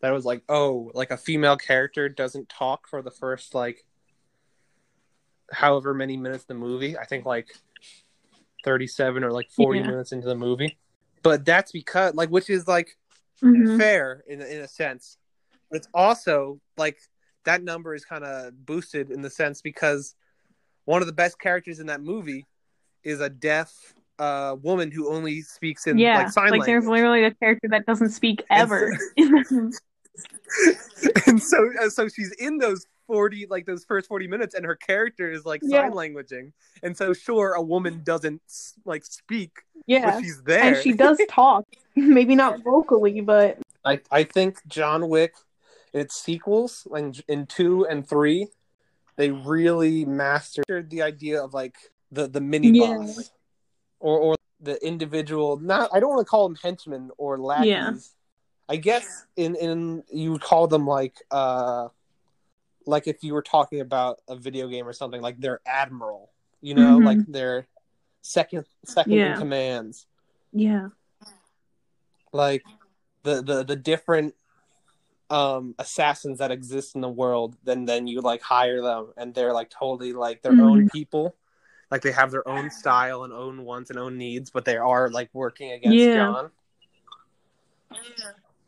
that 0.00 0.10
was 0.12 0.24
like 0.24 0.42
oh 0.48 0.90
like 0.94 1.10
a 1.12 1.16
female 1.16 1.56
character 1.56 2.08
doesn't 2.08 2.48
talk 2.48 2.88
for 2.88 3.00
the 3.00 3.10
first 3.12 3.54
like 3.54 3.84
however 5.52 5.94
many 5.94 6.16
minutes 6.16 6.44
the 6.44 6.54
movie. 6.54 6.98
I 6.98 7.04
think 7.04 7.26
like 7.26 7.54
37 8.64 9.24
or 9.24 9.30
like 9.30 9.50
40 9.50 9.80
Yeah. 9.80 9.86
minutes 9.88 10.12
into 10.12 10.26
the 10.26 10.34
movie. 10.34 10.78
But 11.22 11.44
that's 11.44 11.72
because 11.72 12.14
like 12.14 12.30
which 12.30 12.50
is 12.50 12.66
like 12.68 12.96
Mhm. 13.42 13.76
fair 13.76 14.24
in 14.26 14.40
in 14.40 14.60
a 14.62 14.68
sense, 14.68 15.18
but 15.70 15.76
it's 15.78 15.88
also 15.94 16.60
like 16.76 16.98
that 17.44 17.62
number 17.62 17.94
is 17.94 18.04
kind 18.04 18.24
of 18.24 18.66
boosted 18.66 19.10
in 19.10 19.22
the 19.22 19.30
sense 19.30 19.62
because 19.62 20.14
one 20.84 21.00
of 21.00 21.06
the 21.06 21.12
best 21.12 21.38
characters 21.38 21.80
in 21.80 21.86
that 21.86 22.02
movie 22.02 22.46
is 23.02 23.20
a 23.20 23.30
deaf 23.30 23.94
uh 24.18 24.54
woman 24.62 24.90
who 24.92 25.12
only 25.12 25.42
speaks 25.42 25.86
in 25.86 25.98
yeah, 25.98 26.18
like 26.18 26.30
sign 26.30 26.50
like 26.50 26.64
there's 26.66 26.86
literally 26.86 27.24
a 27.24 27.34
character 27.34 27.68
that 27.68 27.84
doesn't 27.84 28.10
speak 28.10 28.44
And 28.50 28.62
ever. 28.62 28.96
and 31.26 31.42
so 31.42 31.70
uh, 31.80 31.88
so 31.88 32.08
she's 32.08 32.32
in 32.32 32.58
those 32.58 32.86
40 33.06 33.46
like 33.50 33.66
those 33.66 33.84
first 33.84 34.08
40 34.08 34.28
minutes 34.28 34.54
and 34.54 34.64
her 34.64 34.76
character 34.76 35.30
is 35.30 35.44
like 35.44 35.60
Yeah. 35.62 35.82
sign 35.82 35.92
languaging. 35.92 36.52
And 36.82 36.96
so 36.96 37.12
sure 37.12 37.54
a 37.54 37.62
woman 37.62 38.02
doesn't 38.04 38.40
like 38.84 39.04
speak 39.04 39.50
yeah, 39.86 40.12
but 40.12 40.20
she's 40.20 40.42
there. 40.44 40.62
And 40.62 40.76
she 40.76 40.92
does 40.92 41.20
talk, 41.28 41.64
maybe 41.94 42.34
not 42.34 42.62
vocally, 42.62 43.20
but 43.20 43.58
I, 43.84 44.00
I 44.10 44.24
think 44.24 44.58
john 44.68 45.08
wick 45.08 45.34
its 45.94 46.14
sequels 46.20 46.86
like 46.90 47.14
in 47.28 47.46
two 47.46 47.86
and 47.86 48.06
three 48.06 48.48
they 49.16 49.30
really 49.30 50.04
mastered 50.04 50.90
the 50.90 51.00
idea 51.00 51.42
of 51.42 51.54
like 51.54 51.76
the 52.12 52.26
the 52.28 52.40
mini 52.40 52.70
Yeah. 52.72 52.96
boss 52.96 53.30
or 54.00 54.18
or 54.18 54.36
the 54.60 54.76
individual 54.86 55.56
not 55.58 55.88
i 55.94 56.00
don't 56.00 56.10
want 56.10 56.20
to 56.26 56.30
call 56.30 56.48
them 56.48 56.56
henchmen 56.62 57.10
or 57.16 57.38
lackeys 57.38 57.66
Yeah. 57.68 57.92
i 58.68 58.76
guess 58.76 59.24
in 59.36 59.54
in 59.56 60.02
you 60.12 60.32
would 60.32 60.40
call 60.42 60.66
them 60.66 60.86
like 60.86 61.14
uh 61.30 61.88
like 62.86 63.06
if 63.06 63.22
you 63.22 63.32
were 63.32 63.42
talking 63.42 63.80
about 63.80 64.20
a 64.28 64.36
video 64.36 64.68
game 64.68 64.86
or 64.86 64.92
something 64.92 65.22
like 65.22 65.38
their 65.40 65.60
admiral 65.64 66.30
you 66.60 66.74
know 66.74 66.98
Mhm. 66.98 67.04
like 67.04 67.18
their 67.28 67.66
second 68.22 68.64
second 68.84 69.12
Yeah. 69.12 69.32
in 69.32 69.38
commands 69.38 70.06
yeah, 70.52 70.88
like 72.32 72.64
the 73.22 73.42
the 73.42 73.64
the 73.64 73.76
different 73.76 74.34
um 75.34 75.74
assassins 75.80 76.38
that 76.38 76.52
exist 76.52 76.94
in 76.94 77.00
the 77.00 77.08
world 77.08 77.56
then 77.64 77.84
then 77.84 78.06
you 78.06 78.20
like 78.20 78.40
hire 78.40 78.80
them 78.80 79.12
and 79.16 79.34
they're 79.34 79.52
like 79.52 79.68
totally 79.68 80.12
like 80.12 80.42
their 80.42 80.60
own 80.60 80.88
people. 80.88 81.34
Like 81.90 82.02
they 82.02 82.12
have 82.12 82.30
their 82.30 82.46
own 82.48 82.70
style 82.70 83.24
and 83.24 83.32
own 83.32 83.64
wants 83.64 83.90
and 83.90 83.98
own 83.98 84.16
needs 84.16 84.50
but 84.50 84.64
they 84.64 84.76
are 84.76 85.10
like 85.10 85.30
working 85.32 85.72
against 85.72 85.96
Yeah. 85.96 86.14
john. 86.14 86.50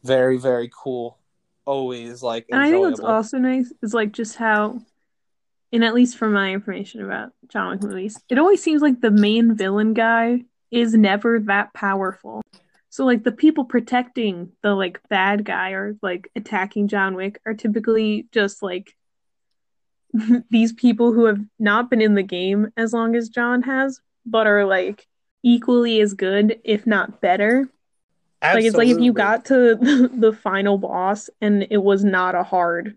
Very 0.03 0.39
very 0.39 0.69
cool. 0.75 1.19
Always 1.65 2.21
like 2.23 2.47
and 2.51 2.61
I 2.61 2.71
think 2.71 2.85
what's 2.85 3.01
also 3.01 3.39
nice 3.39 3.73
is 3.83 3.95
like 3.95 4.13
just 4.13 4.37
how, 4.37 4.81
and 5.73 5.85
at 5.85 5.95
least 5.95 6.17
from 6.17 6.33
my 6.33 6.53
information 6.53 7.05
about 7.05 7.33
John 7.49 7.71
Wick 7.71 7.83
movies, 7.83 8.21
it 8.29 8.39
always 8.39 8.63
seems 8.63 8.83
like 8.83 9.01
the 9.01 9.11
main 9.11 9.55
villain 9.57 9.95
guy 9.95 10.45
is 10.71 10.95
never 10.95 11.39
that 11.41 11.73
powerful. 11.75 12.43
So 12.97 13.05
like 13.05 13.25
the 13.25 13.31
people 13.31 13.67
protecting 13.67 14.53
the 14.63 14.75
like 14.75 15.07
bad 15.11 15.45
guy 15.45 15.73
or 15.73 15.99
like 16.01 16.31
attacking 16.35 16.89
John 16.89 17.15
Wick 17.15 17.39
are 17.45 17.53
typically 17.53 18.27
just 18.33 18.63
like 18.63 18.97
these 20.51 20.73
people 20.73 21.13
who 21.13 21.27
have 21.27 21.39
not 21.59 21.91
been 21.91 22.01
in 22.01 22.15
the 22.15 22.23
game 22.23 22.73
as 22.75 22.95
long 22.95 23.15
as 23.15 23.29
John 23.29 23.61
has, 23.65 24.01
but 24.25 24.47
are 24.47 24.65
like 24.65 25.07
equally 25.43 26.01
as 26.01 26.15
good, 26.15 26.59
if 26.65 26.87
not 26.87 27.21
better. 27.21 27.69
Like 28.43 28.65
it's 28.65 28.77
like 28.77 28.89
if 28.89 28.99
you 28.99 29.13
got 29.13 29.45
to 29.45 29.75
the 30.15 30.33
final 30.33 30.79
boss 30.79 31.29
and 31.43 31.67
it 31.69 31.83
was 31.83 32.03
not 32.03 32.35
a 32.35 32.45
hard 32.45 32.97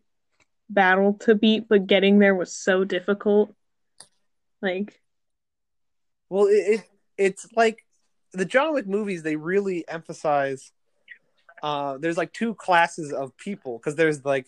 battle 0.69 1.15
to 1.25 1.35
beat, 1.35 1.67
but 1.67 1.87
getting 1.87 2.19
there 2.19 2.35
was 2.35 2.53
so 2.53 2.85
difficult. 2.85 3.53
Like 4.61 5.01
Well, 6.29 6.45
it, 6.45 6.53
it 6.53 6.89
it's 7.17 7.45
like 7.57 7.83
the 8.33 8.45
John 8.45 8.73
Wick 8.73 8.87
movies. 8.87 9.23
They 9.23 9.35
really 9.35 9.87
emphasize. 9.87 10.71
Uh, 11.61 11.97
there's 11.97 12.17
like 12.17 12.31
two 12.31 12.55
classes 12.55 13.11
of 13.11 13.35
people 13.37 13.77
because 13.77 13.95
there's 13.95 14.23
like 14.23 14.47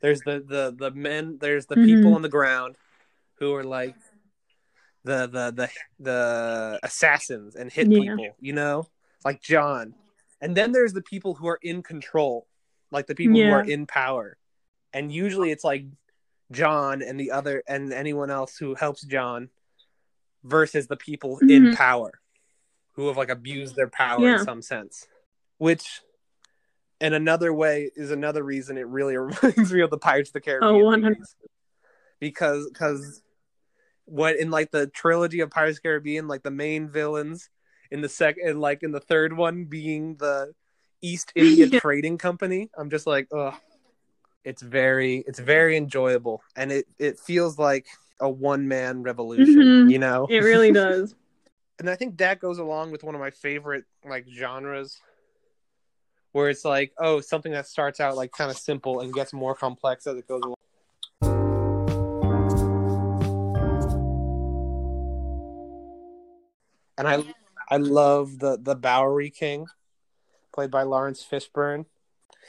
there's 0.00 0.20
the 0.22 0.44
the 0.46 0.74
the 0.76 0.90
men. 0.90 1.38
There's 1.40 1.66
the 1.66 1.76
people 1.76 2.10
Mhm. 2.12 2.14
on 2.16 2.22
the 2.22 2.28
ground 2.28 2.76
who 3.36 3.54
are 3.54 3.64
like 3.64 3.94
the 5.04 5.26
the 5.26 5.50
the 5.52 5.70
the 6.00 6.80
assassins 6.82 7.54
and 7.56 7.70
hit 7.72 7.88
Yeah. 7.90 8.00
people. 8.16 8.36
You 8.40 8.52
know, 8.54 8.88
like 9.24 9.40
John. 9.42 9.94
And 10.40 10.56
then 10.56 10.72
there's 10.72 10.92
the 10.92 11.02
people 11.02 11.34
who 11.34 11.46
are 11.46 11.58
in 11.62 11.82
control, 11.82 12.48
like 12.90 13.06
the 13.06 13.14
people 13.14 13.38
who 13.38 13.52
are 13.52 13.64
in 13.64 13.86
power. 13.86 14.36
And 14.92 15.12
usually 15.12 15.52
it's 15.52 15.62
like 15.64 15.84
John 16.50 17.00
and 17.02 17.18
the 17.18 17.30
other 17.30 17.62
and 17.68 17.92
anyone 17.92 18.30
else 18.30 18.56
who 18.58 18.74
helps 18.74 19.02
John 19.02 19.50
versus 20.42 20.88
the 20.88 20.96
people 20.96 21.38
in 21.38 21.66
Mhm. 21.66 21.76
power 21.76 22.20
who 22.92 23.08
have 23.08 23.16
like 23.16 23.30
abused 23.30 23.76
their 23.76 23.88
power 23.88 24.20
Yeah. 24.20 24.38
in 24.38 24.44
some 24.44 24.62
sense. 24.62 25.06
Which 25.58 26.00
in 27.00 27.12
another 27.14 27.52
way 27.52 27.90
is 27.96 28.10
another 28.10 28.42
reason 28.42 28.76
it 28.78 28.86
really 28.86 29.16
reminds 29.18 29.72
me 29.72 29.80
of 29.80 29.90
the 29.90 29.98
Pirates 29.98 30.30
of 30.30 30.34
the 30.34 30.40
Caribbean. 30.40 30.74
Oh, 30.74 30.84
100. 30.84 31.18
Because 32.20 32.68
because 32.72 33.22
what 34.04 34.36
in 34.36 34.50
like 34.50 34.70
the 34.70 34.86
trilogy 34.88 35.40
of 35.40 35.50
Pirates 35.50 35.78
of 35.78 35.82
the 35.82 35.88
Caribbean, 35.88 36.28
like 36.28 36.42
the 36.42 36.50
main 36.50 36.88
villains 36.88 37.50
in 37.90 38.00
the 38.00 38.08
second 38.08 38.60
like 38.60 38.82
in 38.82 38.92
the 38.92 39.00
third 39.00 39.36
one 39.36 39.64
being 39.64 40.16
the 40.16 40.52
East 41.00 41.32
India 41.36 41.66
Yeah. 41.66 41.80
Trading 41.80 42.18
Company. 42.18 42.70
I'm 42.76 42.90
just 42.90 43.06
like, 43.06 43.28
ugh. 43.36 43.54
It's 44.44 44.60
very 44.62 45.22
it's 45.28 45.38
very 45.38 45.76
enjoyable 45.76 46.42
and 46.56 46.72
it 46.72 46.86
it 46.98 47.18
feels 47.20 47.58
like 47.58 47.86
a 48.20 48.28
one 48.28 48.66
man 48.68 49.02
revolution, 49.02 49.54
Mhm. 49.86 49.90
you 49.90 49.98
know? 49.98 50.26
it 50.28 50.40
really 50.40 50.72
does. 50.72 51.14
And 51.82 51.90
I 51.90 51.96
think 51.96 52.18
that 52.18 52.38
goes 52.38 52.58
along 52.58 52.92
with 52.92 53.02
one 53.02 53.16
of 53.16 53.20
my 53.20 53.30
favorite 53.30 53.86
like 54.08 54.24
genres 54.32 55.00
where 56.30 56.48
it's 56.48 56.64
like, 56.64 56.92
oh, 56.96 57.20
something 57.20 57.50
that 57.50 57.66
starts 57.66 57.98
out 57.98 58.16
like 58.16 58.30
kind 58.30 58.52
of 58.52 58.56
simple 58.56 59.00
and 59.00 59.12
gets 59.12 59.32
more 59.32 59.56
complex 59.56 60.06
as 60.06 60.16
it 60.16 60.28
goes 60.28 60.42
along. 60.42 60.54
And 66.98 67.08
I 67.08 67.24
I 67.68 67.78
love 67.78 68.38
the 68.38 68.58
the 68.62 68.76
Bowery 68.76 69.30
King 69.30 69.66
played 70.54 70.70
by 70.70 70.84
Laurence 70.84 71.26
Fishburne. 71.28 71.86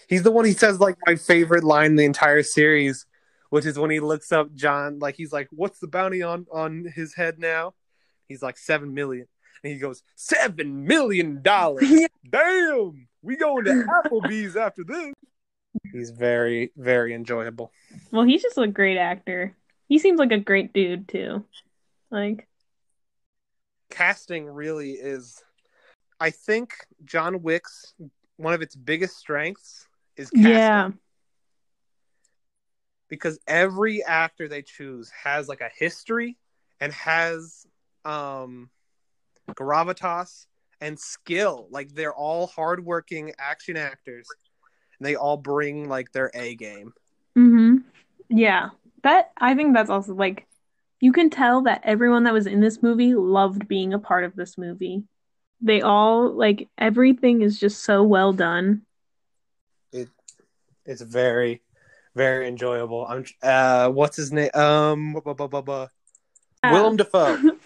He's 0.08 0.22
the 0.22 0.30
one 0.30 0.46
he 0.46 0.54
says 0.54 0.80
like 0.80 0.98
my 1.08 1.16
favorite 1.16 1.64
line 1.64 1.88
in 1.88 1.96
the 1.96 2.06
entire 2.06 2.44
series, 2.44 3.08
which 3.50 3.66
is 3.66 3.80
when 3.80 3.90
he 3.90 4.00
looks 4.00 4.32
up 4.32 4.54
John 4.54 5.00
like 5.00 5.16
he's 5.16 5.34
like, 5.34 5.48
"What's 5.50 5.80
the 5.80 5.88
bounty 5.88 6.22
on 6.22 6.46
on 6.52 6.86
his 6.94 7.16
head 7.16 7.40
now?" 7.40 7.74
He's 8.34 8.42
like 8.42 8.58
seven 8.58 8.96
million, 8.96 9.28
and 9.64 9.72
he 9.74 9.78
goes 9.78 10.02
seven 10.16 10.88
million 10.88 11.44
dollars. 11.44 11.84
Damn, 12.30 13.08
we 13.22 13.38
going 13.38 13.66
to 13.66 13.86
Applebee's 14.04 14.56
after 14.56 14.84
this. 14.84 15.14
He's 15.92 16.10
very 16.10 16.72
very 16.76 17.14
enjoyable. 17.14 17.72
Well, 18.12 18.24
he's 18.24 18.42
just 18.42 18.58
a 18.58 18.66
great 18.66 18.98
actor. 18.98 19.56
He 19.88 20.00
seems 20.00 20.18
like 20.18 20.32
a 20.32 20.40
great 20.40 20.74
dude 20.74 21.08
too. 21.08 21.46
Like 22.10 22.48
Casting 23.92 24.48
really 24.48 24.94
is. 24.94 25.44
I 26.20 26.32
think 26.32 26.74
John 27.06 27.44
Wick's 27.44 27.94
one 28.38 28.56
of 28.56 28.64
its 28.64 28.76
biggest 28.76 29.18
strengths 29.18 29.88
is 30.18 30.32
casting. 30.32 30.52
yeah, 30.52 30.90
because 33.10 33.38
every 33.46 34.04
actor 34.04 34.48
they 34.48 34.64
choose 34.64 35.12
has 35.12 35.48
like 35.48 35.62
a 35.62 35.70
history 35.78 36.36
and 36.80 36.92
has 36.92 37.66
um 38.06 38.70
gravitas 39.52 40.46
and 40.82 41.00
skill. 41.00 41.68
Like 41.70 41.94
they're 41.94 42.14
all 42.14 42.48
hardworking 42.48 43.34
action 43.40 43.78
actors 43.78 44.28
and 45.00 45.06
they 45.06 45.16
all 45.16 45.38
bring 45.38 45.88
like 45.88 46.12
their 46.12 46.32
a 46.34 46.56
game. 46.56 46.94
Hmm 47.36 47.78
Yeah. 48.30 48.70
That 49.04 49.32
I 49.38 49.56
think 49.56 49.74
that's 49.74 49.90
also 49.90 50.14
like 50.14 50.48
you 51.00 51.12
can 51.12 51.30
tell 51.30 51.64
that 51.64 51.82
everyone 51.84 52.24
that 52.24 52.34
was 52.34 52.48
in 52.48 52.62
this 52.62 52.82
movie 52.82 53.14
loved 53.14 53.68
being 53.68 53.94
a 53.94 54.00
part 54.00 54.24
of 54.24 54.36
this 54.36 54.58
movie. 54.58 55.04
They 55.62 55.82
all 55.82 56.32
like 56.32 56.70
everything 56.78 57.42
is 57.42 57.60
just 57.60 57.84
so 57.84 58.04
well 58.04 58.34
done. 58.34 58.84
It 59.92 60.10
it's 60.86 61.02
very 61.02 61.62
very 62.16 62.48
enjoyable. 62.48 63.06
I'm 63.08 63.26
uh 63.42 63.90
what's 63.90 64.18
his 64.18 64.32
name? 64.32 64.52
Um 64.54 65.14
bu- 65.14 65.34
bu- 65.34 65.48
bu- 65.48 65.62
bu- 65.62 65.88
willem 66.64 66.96
dafoe 66.96 67.38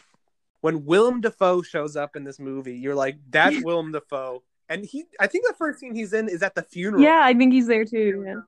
when 0.67 0.85
willem 0.85 1.21
dafoe 1.21 1.61
shows 1.61 1.95
up 1.95 2.15
in 2.17 2.23
this 2.25 2.39
movie 2.39 2.77
you're 2.77 2.93
like 2.95 3.17
that's 3.29 3.55
willem 3.63 3.93
dafoe 3.93 4.43
and 4.67 4.83
he 4.83 5.05
i 5.17 5.25
think 5.27 5.47
the 5.47 5.53
first 5.53 5.79
scene 5.79 5.95
he's 5.95 6.11
in 6.11 6.27
is 6.27 6.43
at 6.43 6.55
the 6.55 6.61
funeral 6.61 7.01
Yeah, 7.01 7.21
I 7.23 7.33
think 7.33 7.53
he's 7.53 7.67
there 7.67 7.85
too. 7.85 8.23
Yeah. 8.27 8.41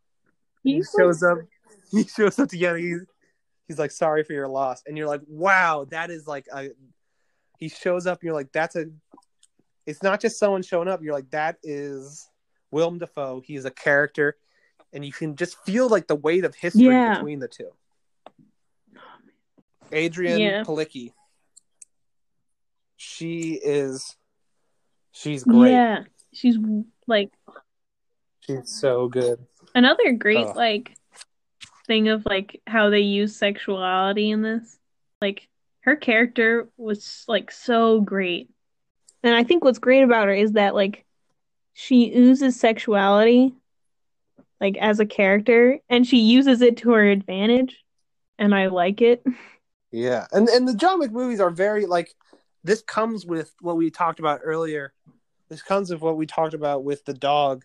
he 0.63 0.73
He's 0.75 0.91
shows 0.99 1.23
up 1.23 1.37
he 1.91 2.03
shows 2.03 2.37
up 2.37 2.49
to 2.49 2.55
together 2.57 2.77
he's, 2.77 3.05
he's 3.69 3.79
like 3.79 3.91
sorry 3.91 4.23
for 4.25 4.33
your 4.33 4.49
loss 4.49 4.83
and 4.85 4.97
you're 4.97 5.07
like 5.07 5.21
wow 5.27 5.85
that 5.91 6.09
is 6.11 6.27
like 6.27 6.45
a 6.53 6.71
he 7.57 7.69
shows 7.69 8.05
up 8.05 8.19
and 8.19 8.25
you're 8.27 8.33
like 8.41 8.51
that's 8.51 8.75
a 8.75 8.85
it's 9.85 10.03
not 10.03 10.19
just 10.19 10.37
someone 10.37 10.61
showing 10.61 10.89
up 10.89 11.01
you're 11.01 11.13
like 11.13 11.29
that 11.31 11.55
is 11.63 12.27
willem 12.71 12.97
dafoe 12.99 13.41
he's 13.45 13.63
a 13.65 13.71
character 13.71 14.35
and 14.91 15.05
you 15.05 15.13
can 15.13 15.35
just 15.37 15.55
feel 15.65 15.87
like 15.87 16.07
the 16.07 16.15
weight 16.15 16.43
of 16.43 16.53
history 16.55 16.83
Yeah. 16.87 17.13
between 17.15 17.39
the 17.39 17.47
two 17.47 17.69
adrianne 19.91 20.39
Yeah. 20.39 20.63
palicki 20.63 21.13
she 23.01 23.53
is 23.63 24.17
she's 25.13 25.45
great 25.45 25.71
Yeah. 25.71 26.03
She's 26.33 26.57
like 27.07 27.31
she's 28.41 28.69
so 28.69 29.07
good 29.07 29.39
another 29.73 30.11
great 30.11 30.45
Oh. 30.47 30.53
like 30.53 30.95
thing 31.87 32.09
of 32.09 32.25
like 32.25 32.61
how 32.67 32.89
they 32.89 32.99
use 32.99 33.35
sexuality 33.37 34.29
in 34.31 34.41
this. 34.41 34.77
Like 35.21 35.47
her 35.81 35.95
character 35.95 36.67
was 36.77 37.23
like 37.27 37.51
so 37.51 38.01
great. 38.01 38.49
And 39.23 39.33
I 39.33 39.43
think 39.45 39.63
what's 39.63 39.79
great 39.79 40.03
about 40.03 40.27
her 40.27 40.33
is 40.33 40.51
that 40.51 40.75
like 40.75 41.05
she 41.73 42.13
oozes 42.13 42.59
sexuality 42.59 43.53
like 44.59 44.77
as 44.77 44.99
a 44.99 45.05
character 45.05 45.79
and 45.89 46.05
she 46.05 46.17
uses 46.17 46.61
it 46.61 46.75
to 46.77 46.91
her 46.91 47.05
advantage 47.09 47.81
and 48.37 48.53
I 48.53 48.67
like 48.67 49.01
it. 49.01 49.23
Yeah. 49.91 50.27
And 50.31 50.47
and 50.49 50.67
the 50.67 50.75
John 50.75 50.99
Wick 50.99 51.11
movies 51.11 51.39
are 51.39 51.49
very 51.49 51.87
like 51.87 52.13
this 52.63 52.81
comes 52.81 53.25
with 53.25 53.53
what 53.61 53.77
we 53.77 53.89
talked 53.89 54.19
about 54.19 54.41
earlier. 54.43 54.93
This 55.49 55.61
comes 55.61 55.89
with 55.91 56.01
what 56.01 56.17
we 56.17 56.25
talked 56.25 56.53
about 56.53 56.83
with 56.83 57.03
the 57.05 57.13
dog 57.13 57.63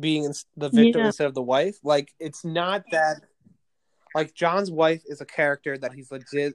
being 0.00 0.32
the 0.56 0.68
victim 0.68 1.00
Yeah. 1.02 1.06
instead 1.06 1.26
of 1.26 1.34
the 1.34 1.42
wife. 1.42 1.78
Like 1.84 2.12
it's 2.18 2.44
not 2.44 2.84
that 2.90 3.22
like 4.14 4.34
John's 4.34 4.70
wife 4.70 5.02
is 5.06 5.20
a 5.20 5.26
character 5.26 5.76
that 5.78 5.92
he's 5.92 6.10
legit 6.10 6.54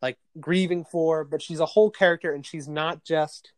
like 0.00 0.18
grieving 0.40 0.84
for, 0.84 1.24
but 1.24 1.42
she's 1.42 1.60
a 1.60 1.66
whole 1.66 1.90
character 1.90 2.32
and 2.32 2.44
she's 2.46 2.68
not 2.68 3.04
just 3.04 3.52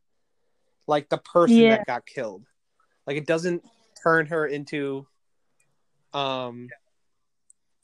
like 0.87 1.09
the 1.09 1.19
person 1.19 1.57
Yeah. 1.57 1.77
that 1.77 1.87
got 1.87 2.07
killed. 2.07 2.45
Like 3.07 3.17
it 3.17 3.27
doesn't 3.27 3.65
turn 4.03 4.27
her 4.27 4.47
into 4.47 5.07
um 6.13 6.69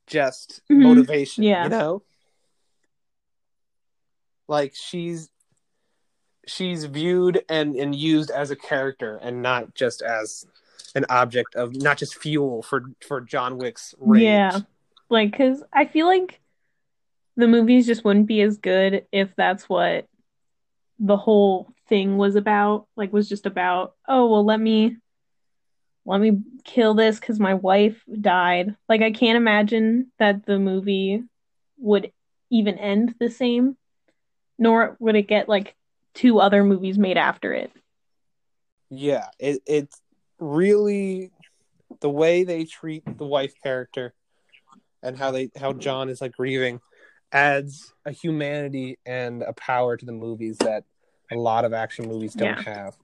just 0.06 0.60
Mhm. 0.70 0.82
motivation, 0.82 1.44
Yeah. 1.44 1.64
you 1.64 1.70
know? 1.70 2.02
Like 4.48 4.74
she's 4.74 5.30
she's 6.50 6.84
viewed 6.84 7.44
and 7.48 7.76
and 7.76 7.94
used 7.94 8.30
as 8.30 8.50
a 8.50 8.56
character 8.56 9.18
and 9.22 9.40
not 9.42 9.74
just 9.74 10.02
as 10.02 10.46
an 10.94 11.06
object 11.08 11.54
of 11.54 11.74
not 11.76 11.96
just 11.96 12.16
fuel 12.16 12.62
for 12.62 12.84
for 13.06 13.20
John 13.20 13.58
Wick's 13.58 13.94
rage. 13.98 14.22
Yeah. 14.22 14.60
Like 15.08 15.36
cuz 15.36 15.62
I 15.72 15.84
feel 15.86 16.06
like 16.06 16.40
the 17.36 17.46
movies 17.46 17.86
just 17.86 18.04
wouldn't 18.04 18.26
be 18.26 18.40
as 18.42 18.58
good 18.58 19.06
if 19.12 19.34
that's 19.36 19.68
what 19.68 20.06
the 20.98 21.16
whole 21.16 21.72
thing 21.88 22.18
was 22.18 22.36
about. 22.36 22.86
Like 22.96 23.12
was 23.12 23.28
just 23.28 23.46
about, 23.46 23.94
oh, 24.08 24.26
well 24.30 24.44
let 24.44 24.60
me 24.60 24.96
let 26.04 26.20
me 26.20 26.42
kill 26.64 26.94
this 26.94 27.20
cuz 27.20 27.38
my 27.38 27.54
wife 27.54 28.02
died. 28.20 28.74
Like 28.88 29.02
I 29.02 29.12
can't 29.12 29.36
imagine 29.36 30.10
that 30.18 30.44
the 30.44 30.58
movie 30.58 31.22
would 31.78 32.12
even 32.50 32.78
end 32.78 33.14
the 33.20 33.30
same 33.30 33.76
nor 34.60 34.96
would 35.00 35.16
it 35.16 35.26
get 35.26 35.48
like 35.48 35.74
two 36.20 36.38
other 36.38 36.62
movies 36.62 36.98
made 36.98 37.16
after 37.16 37.54
it. 37.54 37.72
Yeah, 38.90 39.26
it 39.38 39.62
it's 39.66 40.00
really 40.38 41.32
the 42.00 42.10
way 42.10 42.44
they 42.44 42.64
treat 42.64 43.02
the 43.18 43.24
wife 43.24 43.54
character 43.62 44.12
and 45.02 45.16
how 45.16 45.30
they 45.30 45.50
how 45.58 45.72
John 45.72 46.08
is 46.10 46.20
like 46.20 46.32
grieving 46.32 46.80
adds 47.32 47.94
a 48.04 48.10
humanity 48.10 48.98
and 49.06 49.42
a 49.42 49.52
power 49.54 49.96
to 49.96 50.04
the 50.04 50.12
movies 50.12 50.58
that 50.58 50.84
a 51.32 51.36
lot 51.36 51.64
of 51.64 51.72
action 51.72 52.06
movies 52.06 52.34
don't 52.34 52.58
Yeah. 52.66 52.74
have. 52.74 52.94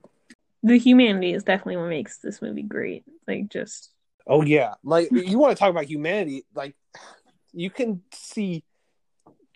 The 0.62 0.78
humanity 0.78 1.32
is 1.32 1.44
definitely 1.44 1.76
what 1.76 1.88
makes 1.88 2.18
this 2.18 2.42
movie 2.42 2.64
great. 2.64 3.04
Like 3.26 3.48
just 3.48 3.92
Oh 4.26 4.42
yeah, 4.42 4.74
like 4.82 5.08
you 5.10 5.38
want 5.38 5.56
to 5.56 5.58
talk 5.58 5.70
about 5.70 5.84
humanity, 5.84 6.44
like 6.54 6.74
you 7.52 7.70
can 7.70 8.02
see 8.12 8.64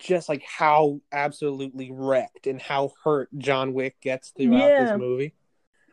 just 0.00 0.28
like 0.28 0.42
how 0.42 1.00
absolutely 1.12 1.90
wrecked 1.92 2.46
and 2.46 2.60
how 2.60 2.92
hurt 3.04 3.28
John 3.38 3.72
Wick 3.74 4.00
gets 4.00 4.30
throughout 4.30 4.68
Yeah. 4.70 4.84
this 4.92 4.98
movie. 4.98 5.34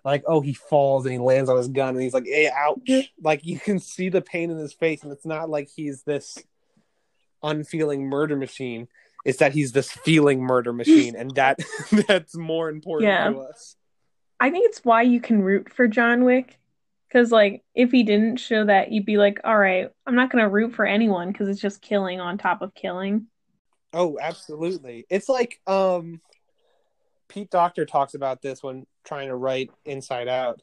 Like, 0.03 0.23
oh, 0.25 0.39
he 0.41 0.53
falls 0.53 1.05
and 1.05 1.11
he 1.13 1.19
lands 1.19 1.49
on 1.49 1.57
his 1.57 1.67
gun 1.67 1.89
and 1.89 2.01
he's 2.01 2.13
like, 2.13 2.25
"Hey, 2.25 2.49
ouch!" 2.49 3.11
Like 3.21 3.45
you 3.45 3.59
can 3.59 3.79
see 3.79 4.07
the 4.09 4.21
pain 4.21 4.49
in 4.49 4.57
his 4.57 4.73
face, 4.73 5.03
and 5.03 5.11
it's 5.11 5.25
not 5.25 5.49
like 5.49 5.67
he's 5.67 6.03
this 6.03 6.37
unfeeling 7.43 8.07
murder 8.09 8.35
machine. 8.35 8.87
It's 9.25 9.39
that 9.39 9.51
he's 9.51 9.73
this 9.73 9.91
feeling 9.91 10.41
murder 10.41 10.71
machine, 10.71 11.15
and 11.15 11.31
that 11.35 11.59
that's 12.07 12.35
more 12.37 12.69
important 12.69 13.09
Yeah. 13.09 13.29
to 13.31 13.39
us. 13.39 13.75
I 14.39 14.49
think 14.51 14.65
it's 14.69 14.85
why 14.85 15.01
you 15.01 15.19
can 15.19 15.41
root 15.41 15.73
for 15.73 15.87
John 15.87 16.23
Wick. 16.23 16.57
Because, 17.07 17.31
like, 17.31 17.63
if 17.73 17.91
he 17.91 18.03
didn't 18.03 18.35
show 18.35 18.65
that, 18.65 18.91
you'd 18.91 19.05
be 19.05 19.15
like, 19.17 19.39
all 19.45 19.57
right, 19.57 19.89
I'm 20.05 20.15
not 20.15 20.29
going 20.29 20.43
to 20.43 20.49
root 20.49 20.73
for 20.75 20.85
anyone 20.85 21.31
because 21.31 21.47
it's 21.47 21.61
just 21.61 21.81
killing 21.81 22.19
on 22.19 22.37
top 22.37 22.61
of 22.61 22.75
killing. 22.75 23.27
Oh, 23.93 24.17
absolutely. 24.21 25.05
It's 25.09 25.29
like 25.29 25.59
um 25.67 26.21
Pete 27.27 27.49
Docter 27.49 27.85
talks 27.85 28.13
about 28.13 28.41
this 28.41 28.63
when 28.63 28.85
trying 29.03 29.27
to 29.27 29.35
write 29.35 29.71
Inside 29.85 30.27
Out. 30.27 30.61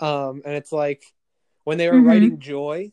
Um 0.00 0.42
and 0.44 0.54
it's 0.54 0.72
like 0.72 1.02
when 1.64 1.78
they 1.78 1.88
were 1.88 2.00
Mhm. 2.00 2.06
writing 2.06 2.38
Joy, 2.38 2.92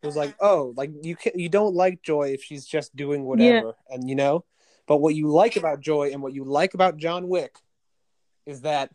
it 0.00 0.06
was 0.06 0.16
like, 0.16 0.36
"Oh, 0.40 0.72
like 0.76 0.90
you 1.02 1.16
can 1.16 1.38
you 1.38 1.48
don't 1.48 1.74
like 1.74 2.02
Joy 2.02 2.28
if 2.32 2.42
she's 2.42 2.66
just 2.66 2.94
doing 2.94 3.24
whatever." 3.24 3.74
And 3.88 4.08
you 4.08 4.14
know, 4.14 4.44
but 4.86 4.98
what 4.98 5.14
you 5.16 5.28
like 5.28 5.56
about 5.56 5.80
Joy 5.80 6.12
and 6.12 6.22
what 6.22 6.32
you 6.34 6.44
like 6.44 6.74
about 6.74 6.96
John 6.98 7.28
Wick 7.28 7.56
is 8.46 8.60
that 8.62 8.90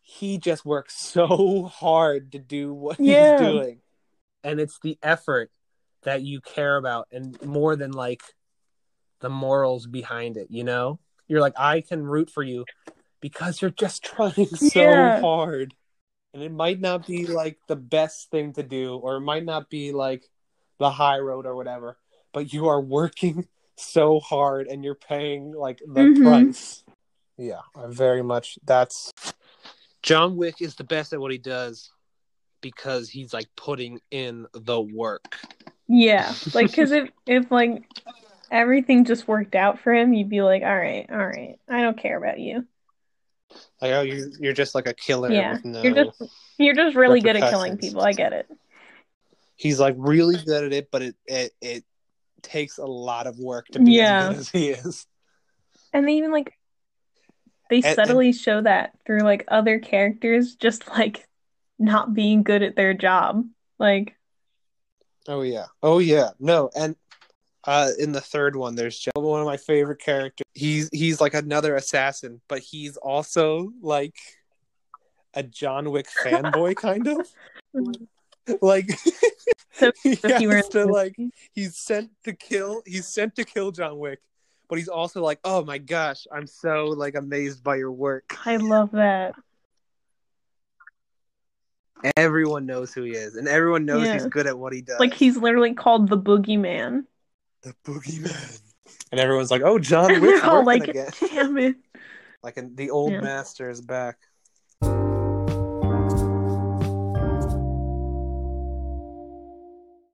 he 0.00 0.38
just 0.38 0.64
works 0.64 0.96
so 1.00 1.64
hard 1.64 2.32
to 2.32 2.38
do 2.38 2.72
what 2.72 2.98
Yeah. 3.00 3.14
he's 3.14 3.32
doing. 3.38 3.80
And 4.44 4.60
it's 4.60 4.78
the 4.78 4.98
effort 5.02 5.50
that 6.02 6.22
you 6.22 6.40
care 6.40 6.76
about 6.76 7.08
and 7.12 7.40
more 7.42 7.76
than 7.76 7.92
like 7.92 8.22
the 9.20 9.28
morals 9.28 9.86
behind 9.86 10.36
it, 10.36 10.48
you 10.50 10.64
know? 10.64 10.98
You're 11.26 11.40
like, 11.40 11.58
I 11.58 11.80
can 11.80 12.02
root 12.04 12.30
for 12.30 12.42
you 12.42 12.64
because 13.20 13.60
you're 13.60 13.70
just 13.70 14.02
trying 14.04 14.46
so 14.54 15.04
Yeah. 15.06 15.20
hard. 15.20 15.74
And 16.34 16.42
it 16.42 16.52
might 16.52 16.80
not 16.80 17.06
be 17.06 17.26
like 17.26 17.58
the 17.68 17.76
best 17.76 18.30
thing 18.30 18.52
to 18.54 18.62
do, 18.62 18.96
or 18.96 19.16
it 19.16 19.20
might 19.22 19.44
not 19.44 19.70
be 19.70 19.92
like 19.92 20.28
the 20.78 20.90
high 20.90 21.18
road 21.18 21.46
or 21.46 21.56
whatever, 21.56 21.98
but 22.32 22.52
you 22.52 22.68
are 22.68 22.80
working 22.80 23.48
so 23.76 24.20
hard 24.20 24.66
and 24.66 24.84
you're 24.84 24.94
paying 24.94 25.52
like 25.52 25.78
the 25.80 26.04
Mhm. 26.04 26.22
price. 26.22 26.84
Yeah, 27.36 27.60
I 27.76 27.86
very 27.86 28.22
much 28.22 28.58
that's 28.64 29.12
John 30.02 30.36
Wick 30.36 30.56
is 30.60 30.74
the 30.76 30.84
best 30.84 31.12
at 31.12 31.20
what 31.20 31.32
he 31.32 31.38
does 31.38 31.90
because 32.60 33.08
he's 33.08 33.32
like 33.32 33.48
putting 33.56 34.00
in 34.10 34.46
the 34.52 34.80
work. 34.80 35.38
Yeah. 35.88 36.32
Like, 36.54 36.66
because 36.68 36.92
if, 36.92 37.10
if, 37.26 37.50
like, 37.50 37.82
everything 38.50 39.04
just 39.04 39.26
worked 39.26 39.54
out 39.54 39.80
for 39.80 39.92
him, 39.94 40.12
you'd 40.12 40.28
be 40.28 40.42
like, 40.42 40.62
all 40.62 40.76
right, 40.76 41.06
all 41.10 41.16
right, 41.26 41.58
I 41.68 41.80
don't 41.82 41.98
care 41.98 42.16
about 42.16 42.38
you. 42.38 42.66
Like, 43.80 43.92
oh, 43.92 44.02
you're, 44.02 44.28
you're 44.38 44.52
just 44.52 44.74
like 44.74 44.86
a 44.86 44.94
killer 44.94 45.30
Yeah. 45.32 45.52
with 45.54 45.64
no. 45.64 45.82
You're 45.82 45.94
just, 46.04 46.22
you're 46.58 46.74
just 46.74 46.94
really 46.96 47.20
good 47.20 47.36
at 47.36 47.50
killing 47.50 47.78
people. 47.78 48.02
I 48.02 48.12
get 48.12 48.32
it. 48.32 48.46
He's 49.56 49.80
like 49.80 49.94
really 49.98 50.36
good 50.44 50.64
at 50.64 50.72
it, 50.72 50.88
but 50.90 51.02
it 51.02 51.16
it, 51.26 51.52
it 51.60 51.84
takes 52.42 52.78
a 52.78 52.86
lot 52.86 53.26
of 53.26 53.38
work 53.38 53.66
to 53.68 53.80
be 53.80 53.92
Yeah. 53.92 54.28
as 54.28 54.34
good 54.34 54.38
as 54.40 54.48
he 54.50 54.68
is. 54.70 55.06
And 55.92 56.06
they 56.06 56.12
even, 56.18 56.30
like, 56.32 56.52
they 57.70 57.80
And- 57.82 57.96
subtly 57.96 58.32
show 58.32 58.60
that 58.60 58.92
through, 59.06 59.20
like, 59.20 59.44
other 59.48 59.78
characters 59.78 60.54
just, 60.54 60.86
like, 60.88 61.26
not 61.78 62.12
being 62.12 62.42
good 62.42 62.62
at 62.62 62.76
their 62.76 62.92
job. 62.94 63.44
Like, 63.78 64.14
Oh 65.28 65.42
yeah, 65.42 65.66
oh 65.82 65.98
yeah. 65.98 66.30
No, 66.40 66.70
and 66.74 66.96
uh, 67.64 67.90
in 67.98 68.12
the 68.12 68.20
third 68.20 68.56
one, 68.56 68.74
there's 68.74 69.06
one 69.14 69.40
of 69.40 69.46
my 69.46 69.58
favorite 69.58 70.00
characters. 70.00 70.46
He's 70.54 70.88
he's 70.92 71.20
like 71.20 71.34
another 71.34 71.76
assassin, 71.76 72.40
but 72.48 72.60
he's 72.60 72.96
also 72.96 73.70
like 73.82 74.16
a 75.34 75.42
John 75.42 75.90
Wick 75.90 76.08
fanboy, 76.24 76.76
kind 76.76 77.06
of. 77.06 77.28
Like 78.62 78.88
So 79.78 79.92
he 80.02 80.12
if 80.12 80.40
you 80.40 80.48
were 80.48 80.56
has 80.56 80.68
to 80.70 80.86
like 80.86 81.14
he's 81.52 81.76
sent 81.76 82.10
to 82.24 82.32
kill 82.32 82.82
he's 82.86 83.06
sent 83.06 83.36
to 83.36 83.44
kill 83.44 83.70
John 83.70 83.98
Wick, 83.98 84.20
but 84.68 84.78
he's 84.78 84.88
also 84.88 85.22
like, 85.22 85.38
oh 85.44 85.64
my 85.64 85.78
gosh, 85.78 86.26
I'm 86.32 86.46
so 86.46 86.86
like 86.86 87.14
amazed 87.14 87.62
by 87.62 87.76
your 87.76 87.92
work. 87.92 88.36
I 88.44 88.56
love 88.56 88.90
that. 88.92 89.34
Everyone 92.16 92.66
knows 92.66 92.92
who 92.92 93.02
he 93.02 93.12
is, 93.12 93.34
and 93.36 93.48
everyone 93.48 93.84
knows 93.84 94.06
Yeah. 94.06 94.14
he's 94.14 94.26
good 94.26 94.46
at 94.46 94.58
what 94.58 94.72
he 94.72 94.80
does. 94.82 95.00
Like 95.00 95.14
he's 95.14 95.36
literally 95.36 95.74
called 95.74 96.08
the 96.08 96.18
boogeyman. 96.18 97.04
the 97.62 97.74
boogeyman, 97.84 98.60
and 99.10 99.20
everyone's 99.20 99.50
like, 99.50 99.62
oh, 99.62 99.78
John 99.78 100.10
And 100.14 100.22
Wick's 100.22 100.40
they're 100.40 100.50
oh, 100.50 100.56
all 100.56 100.64
working 100.64 100.80
like, 100.80 100.88
again. 100.88 101.10
damn 101.30 101.58
it. 101.58 101.76
Like 102.42 102.56
an, 102.56 102.76
the 102.76 102.90
old 102.90 103.12
Yeah. 103.12 103.20
master 103.20 103.68
is 103.68 103.80
back. 103.80 104.16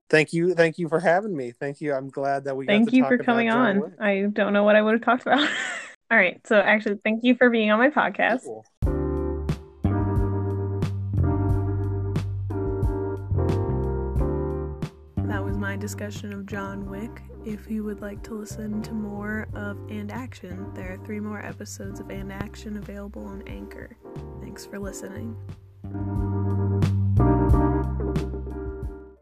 Thank 0.09 0.33
you, 0.33 0.53
thank 0.53 0.77
you 0.77 0.87
for 0.87 0.99
having 0.99 1.35
me. 1.35 1.51
Thank 1.51 1.81
you. 1.81 1.93
I'm 1.93 2.09
glad 2.09 2.45
that 2.45 2.55
we. 2.55 2.65
got 2.65 2.73
Thank 2.73 2.91
to 2.91 2.95
you 2.95 3.01
talk 3.03 3.09
for 3.09 3.17
coming 3.17 3.49
on. 3.49 3.93
I 3.99 4.27
don't 4.31 4.53
know 4.53 4.63
what 4.63 4.75
I 4.75 4.81
would 4.81 4.93
have 4.93 5.01
talked 5.01 5.23
about. 5.23 5.39
All 6.11 6.17
right. 6.17 6.39
So 6.45 6.59
actually, 6.59 6.99
thank 7.03 7.23
you 7.23 7.35
for 7.35 7.49
being 7.49 7.71
on 7.71 7.79
my 7.79 7.89
podcast. 7.89 8.43
Cool. 8.43 8.63
My 15.75 15.81
discussion 15.81 16.31
of 16.31 16.45
John 16.45 16.89
Wick. 16.89 17.21
If 17.43 17.69
you 17.69 17.83
would 17.83 17.99
like 17.99 18.23
to 18.23 18.33
listen 18.33 18.81
to 18.83 18.93
more 18.93 19.45
of 19.53 19.77
And 19.89 20.09
Action, 20.09 20.71
there 20.73 20.93
are 20.93 20.97
three 21.05 21.19
more 21.19 21.45
episodes 21.45 21.99
of 21.99 22.09
And 22.09 22.31
Action 22.31 22.77
available 22.77 23.25
on 23.25 23.41
Anchor. 23.45 23.97
Thanks 24.39 24.65
for 24.65 24.79
listening. 24.79 25.35